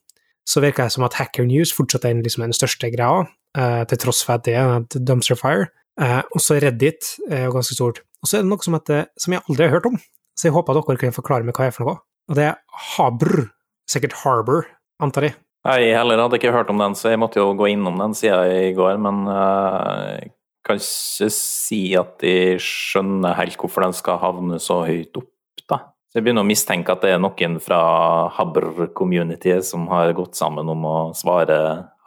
[0.50, 4.02] så virker det som at Hacker News fortsatt er liksom den største greia, eh, til
[4.02, 5.70] tross for at det er dumpster fire.
[6.00, 8.02] Eh, og så Reddit er jo ganske stort.
[8.24, 10.00] Og så er det noe som, heter, som jeg aldri har hørt om,
[10.38, 12.02] så jeg håper at dere kan forklare meg hva det er for noe.
[12.30, 12.60] Og det er
[12.96, 13.50] Habr,
[13.90, 14.68] sikkert Harbor,
[15.04, 15.38] antar jeg.
[15.68, 18.46] Jeg heller hadde ikke hørt om den, så jeg måtte jo gå innom den sida
[18.48, 20.16] i går, men uh,
[20.64, 25.28] kan ikke si at jeg skjønner helt hvorfor den skal havne så høyt opp.
[26.10, 27.78] Så jeg begynner å mistenke at det er noen fra
[28.34, 31.58] Habr-communityet som har gått sammen om å svare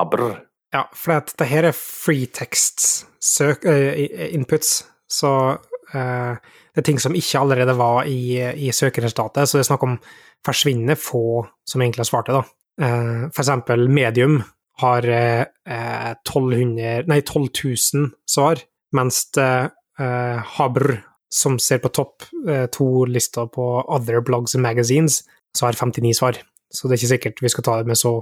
[0.01, 0.43] Habr.
[0.75, 5.55] Ja, for dette det her er free text-inputs, uh, så
[5.95, 9.87] uh, det er ting som ikke allerede var i, i søkeresultatet, så det er snakk
[9.87, 9.95] om
[10.43, 12.45] forsvinnende få som egentlig har svart det, da.
[12.83, 14.43] Uh, for eksempel Medium
[14.83, 18.59] har 1200, nei, 12 000 svar,
[18.97, 25.23] mens Habr som ser på topp eh, to lister på Other Blogs and Magazines,
[25.57, 26.39] så har 59 svar.
[26.73, 28.19] Så det er ikke sikkert vi skal ta det med så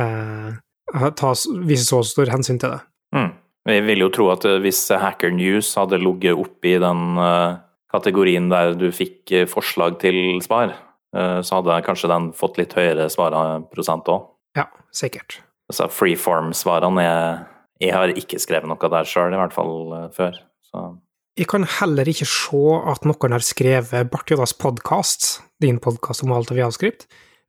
[0.00, 0.52] eh,
[1.16, 1.32] ta,
[1.64, 2.82] vise så stor hensyn til det.
[3.16, 3.30] Mm.
[3.72, 7.60] Jeg vil jo tro at eh, hvis Hacker News hadde ligget oppi den uh,
[7.92, 10.74] kategorien der du fikk forslag til svar,
[11.16, 14.26] uh, så hadde kanskje den fått litt høyere svarprosent òg.
[14.58, 15.38] Ja, sikkert.
[15.72, 17.38] Altså freeform-svarene jeg,
[17.86, 20.36] jeg har ikke skrevet noe der sjøl, i hvert fall før.
[20.68, 20.84] Så
[21.38, 22.62] jeg kan heller ikke se
[22.92, 27.06] at noen har skrevet Bartjodas podkast, din podkast om alt av javskript,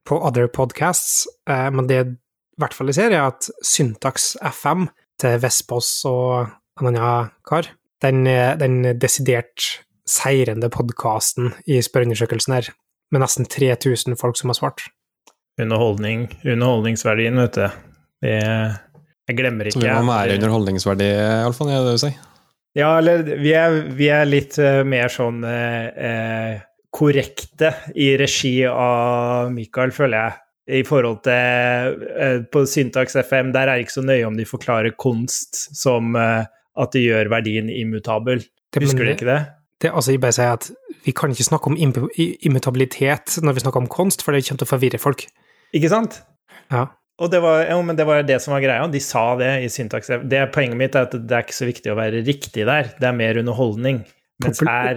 [0.08, 4.88] på Other Podcasts, eh, men det i hvert fall jeg ser, er at Syntax FM
[5.20, 7.72] til Vespås og en annen kar,
[8.04, 8.24] den,
[8.60, 12.74] den desidert seirende podkasten i spørreundersøkelsen her,
[13.14, 14.86] med nesten 3000 folk som har svart.
[15.62, 17.80] Underholdning, underholdningsverdien, vet du.
[18.24, 18.36] Det,
[19.30, 19.80] jeg glemmer ikke.
[19.80, 22.22] Så vi må være underholdningsverdi, iallfall, er det du sier?
[22.78, 26.57] Ja, eller vi er, vi er litt uh, mer sånn uh,
[26.93, 30.39] korrekte i regi av Michael, føler jeg.
[30.63, 34.47] I forhold til uh, På Syntax FM, der er det ikke så nøye om de
[34.47, 38.41] forklarer kunst som at de gjør verdien immutabel.
[38.74, 39.41] Det, Husker du ikke det?
[39.84, 40.71] det, altså, jeg bare sier at
[41.05, 44.69] vi kan ikke snakke om immutabilitet når vi snakker om konst, for det kommer til
[44.69, 45.26] å forvirre folk.
[45.76, 46.21] Ikke sant?
[46.71, 46.88] Ja.
[47.24, 48.88] Og det var, jo, men det var det som var greia.
[48.91, 50.07] De sa det i syntaks.
[50.28, 52.84] Det Poenget mitt er at det er ikke så viktig å være riktig der.
[52.99, 53.97] Det er mer underholdning.
[54.43, 54.95] Mens her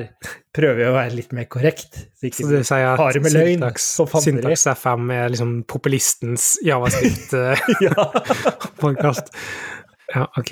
[0.56, 1.92] prøver vi å være litt mer korrekt.
[2.16, 4.06] Så ikke Så du sier at løgn Syntax, og
[4.80, 9.26] FM er liksom populistens javascript-podkast.
[10.14, 10.16] ja.
[10.16, 10.50] ja, ok.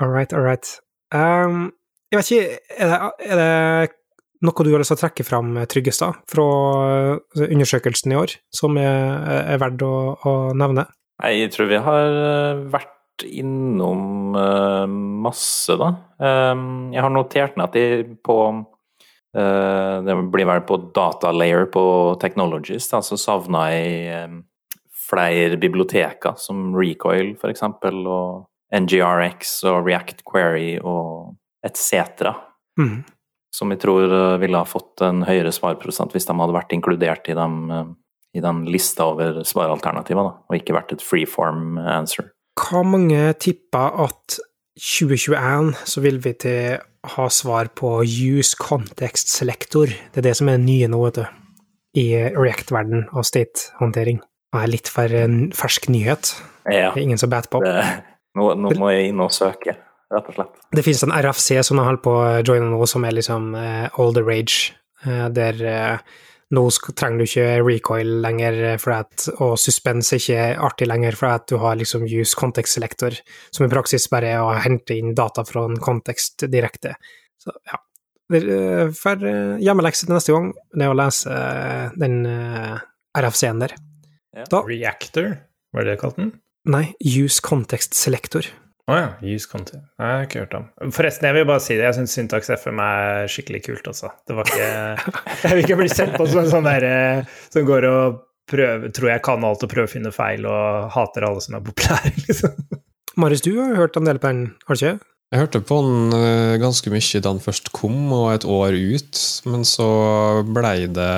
[0.00, 0.66] All right, all right.
[1.14, 1.72] Um,
[2.12, 3.54] jeg vet ikke, er det, er det
[4.44, 8.76] noe du har lyst til å trekke fram, Tryggestad, fra uh, undersøkelsen i år, som
[8.80, 10.86] er, er verdt å, å nevne?
[11.22, 14.86] Nei, Jeg tror vi har eh, vært innom eh,
[15.24, 15.92] masse, da.
[16.18, 16.64] Eh,
[16.94, 18.38] Jeg har notert meg at de på
[19.36, 21.84] eh, Det blir vel på datalayer på
[22.22, 24.34] Technologies, da, så savna jeg eh,
[25.04, 32.32] flere biblioteker, som Recoil f.eks., og NGRX og React Query og etc.
[32.80, 33.04] Mm.
[33.54, 37.28] Som jeg tror eh, ville ha fått en høyere svarprosent hvis de hadde vært inkludert
[37.30, 37.92] i, dem, eh,
[38.38, 42.32] i den lista over svaralternativer, og ikke vært et freeform answer.
[42.58, 44.40] Hva mange tipper at
[44.78, 46.82] 2021 så vil vi til
[47.14, 49.86] ha svar på use context selector?
[49.86, 51.24] Det er det som er nye nå, vet du,
[52.00, 54.18] i React-verden og state-håndtering.
[54.54, 56.34] Det er litt for en fersk nyhet.
[56.66, 57.60] Ja, Det er ingen som bet på.
[57.62, 57.74] det,
[58.38, 59.76] nå, nå må jeg inn og søke,
[60.12, 60.60] rett og slett.
[60.74, 63.86] Det finnes en RFC som jeg holder på å joine nå, som er liksom eh,
[64.00, 64.74] all the rage,
[65.06, 66.12] eh, der eh,
[66.54, 71.32] nå trenger du ikke recoil lenger, for at, og suspense er ikke artig lenger, for
[71.32, 73.16] at du har liksom use context selector,
[73.54, 76.94] som i praksis bare er å hente inn data fra en kontekst direkte.
[77.42, 77.80] Så ja.
[78.96, 79.20] For
[79.60, 83.74] hjemmelekse til neste gang, det er å lese eh, den RFC-en der.
[84.50, 85.28] Da, Reactor,
[85.74, 86.32] var det det kalt den?
[86.64, 88.46] nei, use context selector.
[88.84, 89.06] Å ja.
[89.24, 89.86] Use content.
[89.96, 90.66] Nei, jeg har ikke hørt om.
[90.92, 91.86] Forresten, jeg vil bare si det.
[91.86, 94.12] Jeg syns Syntax FM er skikkelig kult, altså.
[94.28, 94.68] Det var ikke
[95.46, 96.94] Jeg vil ikke bli sett på som en sånn derre
[97.48, 98.20] som går og
[98.50, 101.64] prøver, tror jeg kan alt og prøver å finne feil og hater alle som er
[101.64, 102.60] populære, liksom.
[103.20, 105.10] Marius, du har hørt en del på den, har du ikke?
[105.32, 109.20] Jeg hørte på den eh, ganske mye da den først kom, og et år ut.
[109.50, 109.88] Men så
[110.46, 111.10] blei det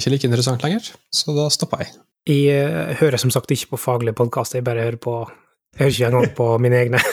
[0.00, 1.92] ikke like interessant lenger, så da stoppa jeg.
[2.26, 5.20] Jeg eh, hører som sagt ikke på faglige podkaster, jeg bare hører på
[5.76, 7.00] Jeg hører ikke engang på mine egne.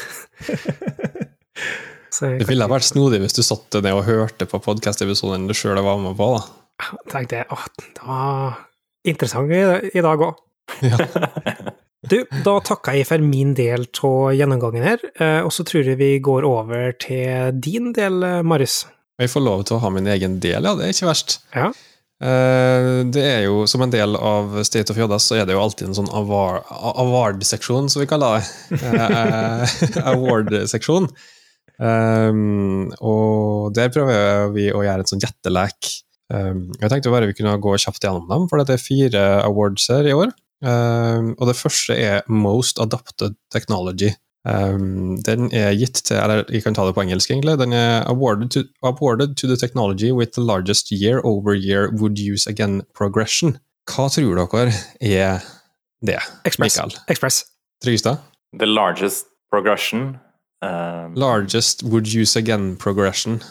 [2.14, 5.54] Jeg Det ville vært snodig hvis du satt deg ned og hørte på podkast-episoden du
[5.58, 6.28] sjøl var med på.
[6.38, 6.86] da.
[7.12, 8.60] tenkte jeg at det var
[9.04, 10.38] interessant i, i dag òg.
[10.86, 11.00] Ja.
[12.04, 15.96] Du, da takker jeg for min del av gjennomgangen her, eh, og så tror jeg
[16.02, 18.82] vi går over til din del, eh, Marius.
[19.22, 20.74] Jeg får lov til å ha min egen del, ja.
[20.76, 21.38] Det er ikke verst.
[21.56, 21.70] Ja.
[22.24, 25.62] Eh, Det er jo, Som en del av State of Jodas, så er det jo
[25.64, 26.64] alltid en sånn award-
[27.04, 28.82] award-seksjon, som vi kaller det.
[28.94, 31.10] Eh, Award-seksjon.
[31.84, 35.90] Um, og der prøver vi å gjøre en sånn gjettelek.
[36.34, 39.90] Um, jeg tenkte bare vi kunne gå kjapt gjennom dem, for det er fire awards
[39.92, 40.32] her i år.
[40.64, 44.14] Um, og det første er Most Adapted Technology.
[44.44, 47.56] Um, den er gitt til Eller jeg kan ta det på engelsk, egentlig.
[47.62, 52.82] Den er awarded to, awarded to the technology with the largest year-over-year would use again
[52.94, 53.58] progression.
[53.88, 55.40] Hva tror dere er
[56.04, 56.20] det?
[56.46, 56.76] Express.
[56.76, 56.92] Mikael.
[57.08, 57.46] Express.
[57.84, 58.20] Trygstad?
[58.60, 60.18] The largest progression
[60.64, 63.42] Um, Largest would use again progression.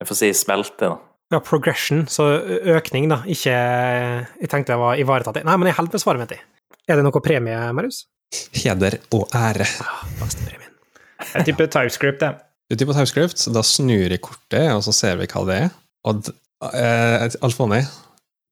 [0.00, 0.96] Jeg får si smelte, da.
[1.32, 2.26] Ja, progression, så
[2.74, 3.20] økning, da.
[3.26, 5.38] Ikke Jeg tenkte jeg var ivaretatt.
[5.46, 6.34] Nei, men jeg holder på svaret mitt.
[6.86, 8.04] Er det noe premie, Marius?
[8.54, 9.66] Heder og ære.
[11.34, 12.34] Jeg tipper TypeScript, jeg.
[12.70, 15.68] Du tipper TypeScript, da snur jeg kortet, og så ser vi hva det er.
[16.04, 16.34] Og d-
[16.74, 17.80] eh, Alfoni,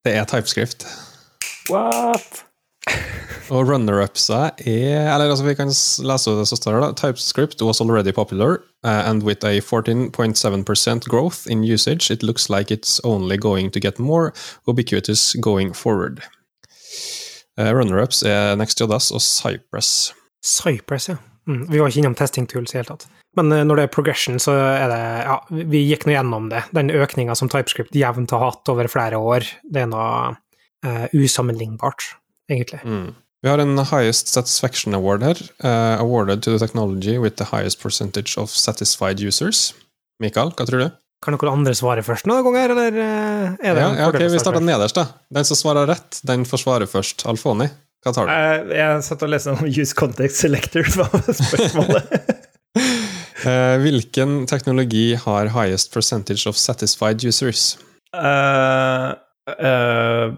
[0.04, 0.86] det er TypeScript.
[1.70, 2.44] What?
[3.50, 6.92] Og runner-upsa er Eller altså, vi kan lese det som står her, da.
[6.96, 12.70] TypeScript was already popular, uh, and with a 14.7% growth in usage, it looks like
[12.70, 14.32] it's only going to get more
[14.68, 16.22] ubiquitous going forward.
[17.60, 20.12] Uh, Runner-ups er NextJS og Cypress.
[20.44, 21.18] Cypress, ja.
[21.48, 23.08] Mm, vi var ikke innom testing tools i det hele tatt.
[23.36, 26.62] Men eh, når det er progression, så er det Ja, vi gikk nå gjennom det.
[26.76, 30.36] Den økninga som TypeScript jevnt har hatt over flere år, det er noe
[30.86, 32.14] eh, usammenlignbart,
[32.50, 32.80] egentlig.
[32.86, 33.12] Mm.
[33.44, 35.36] Vi har en Highest Satisfaction Award her.
[35.60, 39.74] uh, awarded to the technology with the highest percentage of satisfied users.
[40.18, 40.90] Mikael, hva tror du?
[41.24, 44.40] Kan noen andre svare først noen ganger, eller eh, er det Ja, ja, ok, Vi
[44.42, 45.06] starter nederst, da.
[45.32, 47.24] Den som svarer rett, den får svare først.
[47.30, 47.70] Alfoni,
[48.04, 48.32] hva tar du?
[48.34, 52.12] Jeg, jeg satt og leste om use context selector, var spørsmålet.
[52.76, 57.78] uh, hvilken teknologi har highest percentage of satisfied users?
[58.12, 59.16] Svelte.
[59.48, 60.28] eh,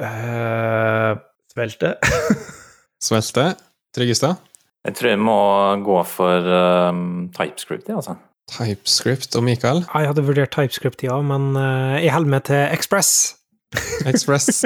[0.00, 1.20] eh,
[1.52, 1.94] Svelte?
[3.08, 3.46] Svelte?
[3.92, 4.40] Tryggestad?
[4.82, 5.38] Jeg tror jeg må
[5.84, 6.52] gå for
[6.88, 8.16] um, TypeScript, ja, altså.
[8.50, 9.84] TypeScript og Mikael.
[9.94, 13.34] Jeg hadde vurdert TypeScript, ja, men uh, jeg holder meg til Express.
[14.10, 14.64] Express.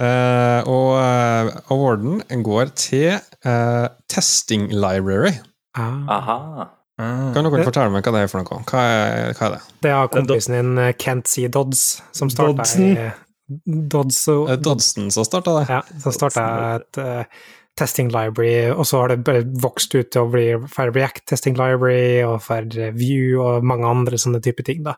[0.00, 5.32] uh, og uh, awarden går til eh, Testing Library.
[5.76, 6.02] Ah.
[6.08, 6.66] Aha.
[6.96, 8.62] Kan dere fortelle meg hva det er for noe?
[8.64, 9.62] Hva er, hva er det?
[9.84, 11.44] Det er kompisen din eh, Kent C.
[11.52, 11.82] Dodds
[12.16, 12.86] som starta Dodson.
[12.88, 14.22] i Dodds
[14.64, 15.66] Dodson som starta det.
[15.68, 16.46] Ja, som starta
[16.78, 17.44] et eh,
[17.76, 21.58] testing library, og så har det bare vokst ut til å bli for React testing
[21.58, 22.66] library og for
[22.96, 24.96] View og mange andre sånne type ting, da.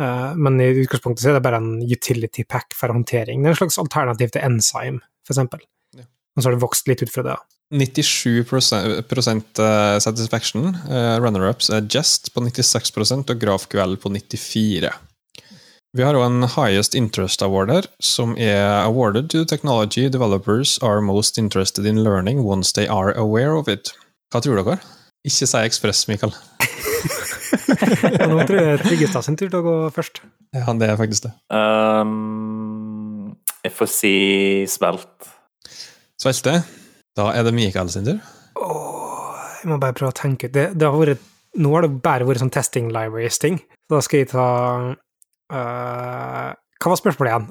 [0.00, 3.42] Eh, men i utgangspunktet så er det bare en utility pack for håndtering.
[3.42, 5.62] Det er en slags alternativ til Enzyme, eksempel.
[5.96, 6.08] Ja.
[6.36, 7.36] Og så har det vokst litt ut fra det.
[7.74, 10.74] 97 prosent, eh, satisfaction.
[10.86, 14.92] Eh, Runner-ups er Jest på 96% og GrafQL på 94
[15.96, 21.00] Vi har òg en Highest Interest Award her, som er awarded to technology developers are
[21.00, 23.94] most interested in learning once they are aware of it.
[24.28, 24.74] Hva tror dere?
[25.24, 26.34] Ikke si Ekspress, Mikael.
[28.28, 30.20] Nå tror jeg Tryggestad sin tur til å gå først.
[30.52, 31.32] Ja, det er faktisk det.
[31.48, 33.32] Um,
[33.64, 34.12] jeg får si
[34.68, 35.30] svelt.
[36.20, 36.58] Svelte.
[37.16, 38.20] Da er det Mikael sin tur.
[38.60, 39.32] Oh,
[39.62, 40.58] jeg må bare prøve å tenke ut.
[40.60, 41.24] Det, det har vært,
[41.56, 43.62] nå har det bare vært sånn testing libraries-ting.
[43.88, 44.46] Så da skal jeg ta
[45.52, 47.46] øh, Hva var spørsmålet igjen?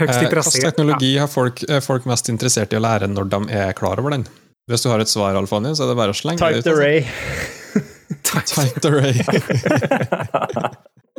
[0.00, 0.52] Høgst Eh, interesse?
[0.54, 4.00] Hvilken teknologi har folk, er folk mest interessert i å lære når de er klar
[4.00, 4.24] over den?
[4.70, 6.66] Hvis du har et svar, Alfani, så er det bare å slenge det ut.
[6.66, 6.78] altså.
[6.78, 7.04] array.
[8.32, 9.12] Typed array.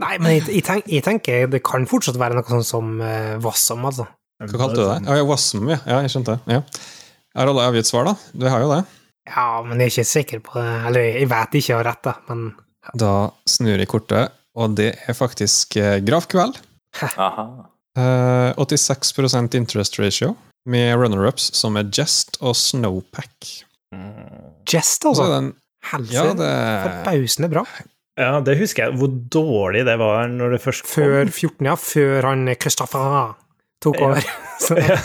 [0.01, 3.35] Nei, men jeg, jeg, tenk, jeg tenker det kan fortsatt være noe sånn som uh,
[3.43, 4.07] Wassom, altså.
[4.43, 4.97] Hva kalte du det?
[5.05, 5.77] Ja, ja, Wasm, ja.
[5.87, 5.99] ja.
[6.03, 6.57] Jeg skjønte det.
[6.57, 6.63] Ja.
[7.37, 8.15] Har alle avgitt svar, da?
[8.33, 8.81] Du har jo det.
[9.29, 10.73] Ja, men jeg er ikke sikker på det.
[10.89, 12.41] Eller jeg vet ikke jeg har rett, da, men
[12.99, 13.11] Da
[13.47, 16.59] snur jeg kortet, og det er faktisk Grafkveld.
[17.97, 20.35] Eh, 86% interest ratio,
[20.65, 23.63] med runner-ups som er Jest og Snowpack.
[24.73, 25.27] Jest, Og altså.
[25.35, 25.53] den
[25.91, 26.13] Helse.
[26.13, 26.51] Ja, det
[26.85, 27.65] Forbausende bra.
[28.17, 28.97] Ja, det husker jeg.
[28.97, 31.03] Hvor dårlig det var når det først kom.
[31.03, 31.75] Før 14, ja.
[31.75, 33.33] Før han Christopher
[33.83, 34.21] tok over.
[34.63, 34.97] Ja.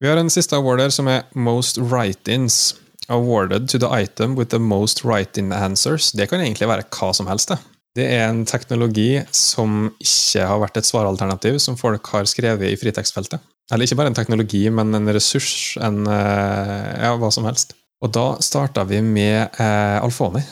[0.00, 2.74] Vi har en siste award her som er Most Write-ins.
[3.10, 6.12] Awarded to the item with the most right-in answers.
[6.14, 7.50] Det kan egentlig være hva som helst.
[7.50, 7.58] Det
[7.98, 12.78] Det er en teknologi som ikke har vært et svaralternativ som folk har skrevet i
[12.78, 13.42] fritekstfeltet.
[13.70, 17.74] Eller ikke bare en teknologi, men en ressurs, en eh, ja, hva som helst.
[18.00, 20.42] Og da starta vi med eh, Alfoni.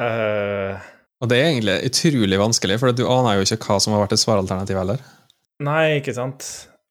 [0.00, 0.76] Uh...
[1.24, 4.16] Og det er egentlig utrolig vanskelig, for du aner jo ikke hva som har vært
[4.18, 5.00] et svaralternativ heller.
[5.64, 6.44] nei, ikke sant.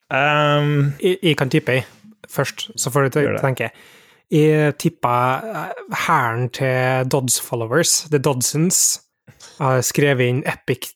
[0.09, 0.93] Um...
[1.03, 1.85] jeg, jeg kan type, jeg
[2.33, 3.43] først, så får du Gjør det.
[3.45, 3.69] tenke.
[4.33, 5.15] Jeg tippa
[5.45, 8.79] eh, hæren til Dodds followers, The Dodsons,
[9.59, 10.95] har skrevet inn Epic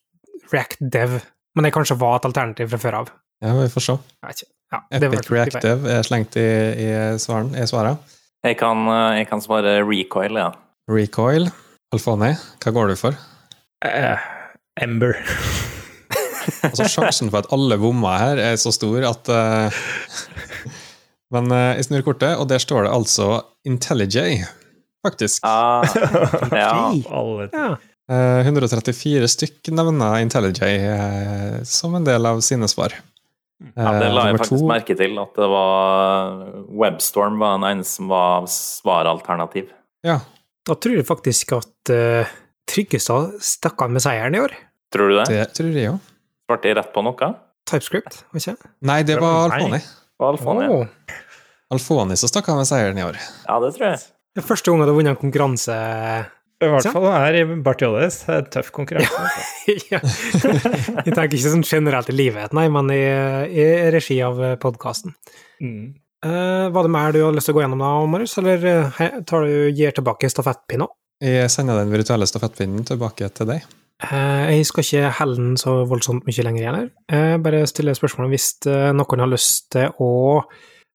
[0.50, 1.20] React Dev,
[1.54, 3.12] men det kanskje var et alternativ fra før av.
[3.44, 3.96] Ja, vi får se.
[4.74, 6.48] Ja, Epic React Dev er slengt i,
[6.82, 6.90] i,
[7.22, 8.02] svaren, i svaret.
[8.46, 10.50] Jeg kan, eh, jeg kan svare recoil, ja.
[10.90, 11.48] Recoil.
[11.94, 12.34] Alfoni,
[12.64, 13.16] hva går du for?
[13.84, 14.28] Uh,
[14.82, 15.14] Ember.
[16.64, 19.80] Altså, Sjansen for at alle bommer her, er så stor at eh,
[21.34, 23.26] Men uh, jeg snur kortet, og der står det altså
[23.68, 24.44] IntelliJ,
[25.04, 25.44] faktisk.
[25.44, 25.84] Ah,
[26.52, 26.72] ja.
[27.52, 27.66] Ja.
[28.08, 32.94] Uh, 134 stykk nevner IntelliJ uh, som en del av sine svar.
[33.76, 36.38] ja, det la Eh, jeg faktisk to- merke til, at det var
[36.80, 39.68] Webstorm var den eneste som var svaralternativ.
[40.06, 40.20] Ja.
[40.68, 42.24] Da tror jeg faktisk at uh,
[42.68, 44.52] Tryggestad stakk av med seieren i år.
[44.92, 45.26] Tror du det?
[45.32, 46.00] Det tror jeg òg.
[46.48, 47.30] Svarte jeg rett på noe?
[47.68, 48.70] TypeScript, var ikke det?
[48.88, 49.80] Nei, det var Alfoni.
[50.18, 50.66] Og Alfoni.
[50.72, 50.86] Oh.
[51.74, 53.18] Alfoni som stakk av med seieren i år.
[53.46, 54.02] ja, det tror jeg.
[54.34, 58.20] Det er første gang du har vunnet en konkurranse I hvert fall her i Bartiolis.
[58.26, 59.22] Det er tøff konkurranse.
[59.22, 59.46] altså.
[59.92, 60.02] ja.
[61.06, 63.02] Jeg tenker ikke sånn generelt i livet, nei, men i,
[63.48, 65.14] i regi av podkasten.
[65.62, 65.96] Mm.
[66.26, 69.20] Uh, var det mer du har lyst til å gå gjennom da, Marius, eller eh,
[69.22, 70.90] tar du, gir tilbake stafettpinnen?
[71.22, 73.66] Jeg sender den virtuelle stafettpinnen tilbake til deg.
[73.98, 76.90] Eh, jeg skal ikke helle den så voldsomt mye lenger igjen her.
[77.10, 80.10] Eh, bare stille spørsmål hvis eh, noen har lyst til å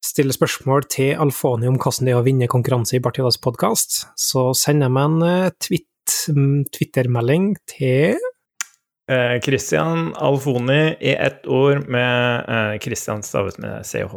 [0.04, 4.52] stille spørsmål til Alfoni om hvordan det er å vinne konkurranse i Bartiodas podkast, så
[4.56, 8.22] sender jeg meg en tweet, mm, Twitter-melding til
[9.12, 14.16] Eh, Christian Alfoni i ett ord med Christian stavet med CH.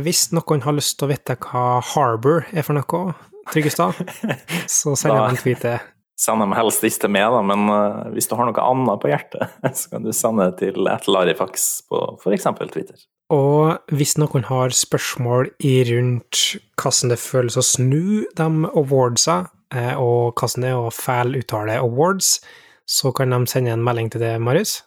[0.00, 3.12] Hvis noen har lyst til å vite hva Harbour er for noe,
[3.52, 3.98] Tryggestad,
[4.70, 7.70] så sender jeg meg en tweet til Send dem helst ikke til meg, da, men
[7.72, 11.66] eh, hvis du har noe annet på hjertet, så kan du sende det til etlarifax
[11.90, 12.48] på f.eks.
[12.74, 13.00] Twitter.
[13.32, 16.42] Og hvis noen har spørsmål i rundt
[16.76, 19.38] hvordan det føles å snu de awardsa,
[19.74, 22.36] eh, og hvordan det er å feil uttale awards,
[22.84, 24.82] så kan de sende en melding til det, Marius.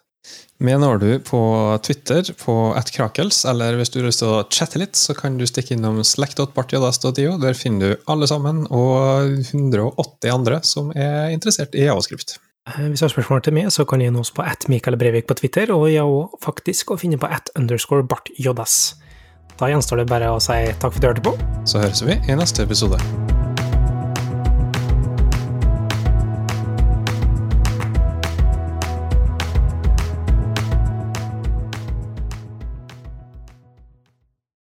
[0.56, 1.40] Vi når du på
[1.84, 5.44] Twitter på attkrakels, eller hvis du har lyst til å chatte litt, så kan du
[5.48, 7.36] stikke innom slack.bartjodas.io.
[7.42, 12.38] Der finner du alle sammen, og 180 andre som er interessert i javascript.
[12.66, 14.96] Eh, Hvis du har spørsmål til meg, så kan du gi oss på at Mikael
[14.96, 18.96] Brevik på Twitter, og jeg òg faktisk å finne på at underscore bartjodas.
[19.60, 21.36] Da gjenstår det bare å si takk for at du hørte på.
[21.68, 23.00] Så høres vi i neste episode.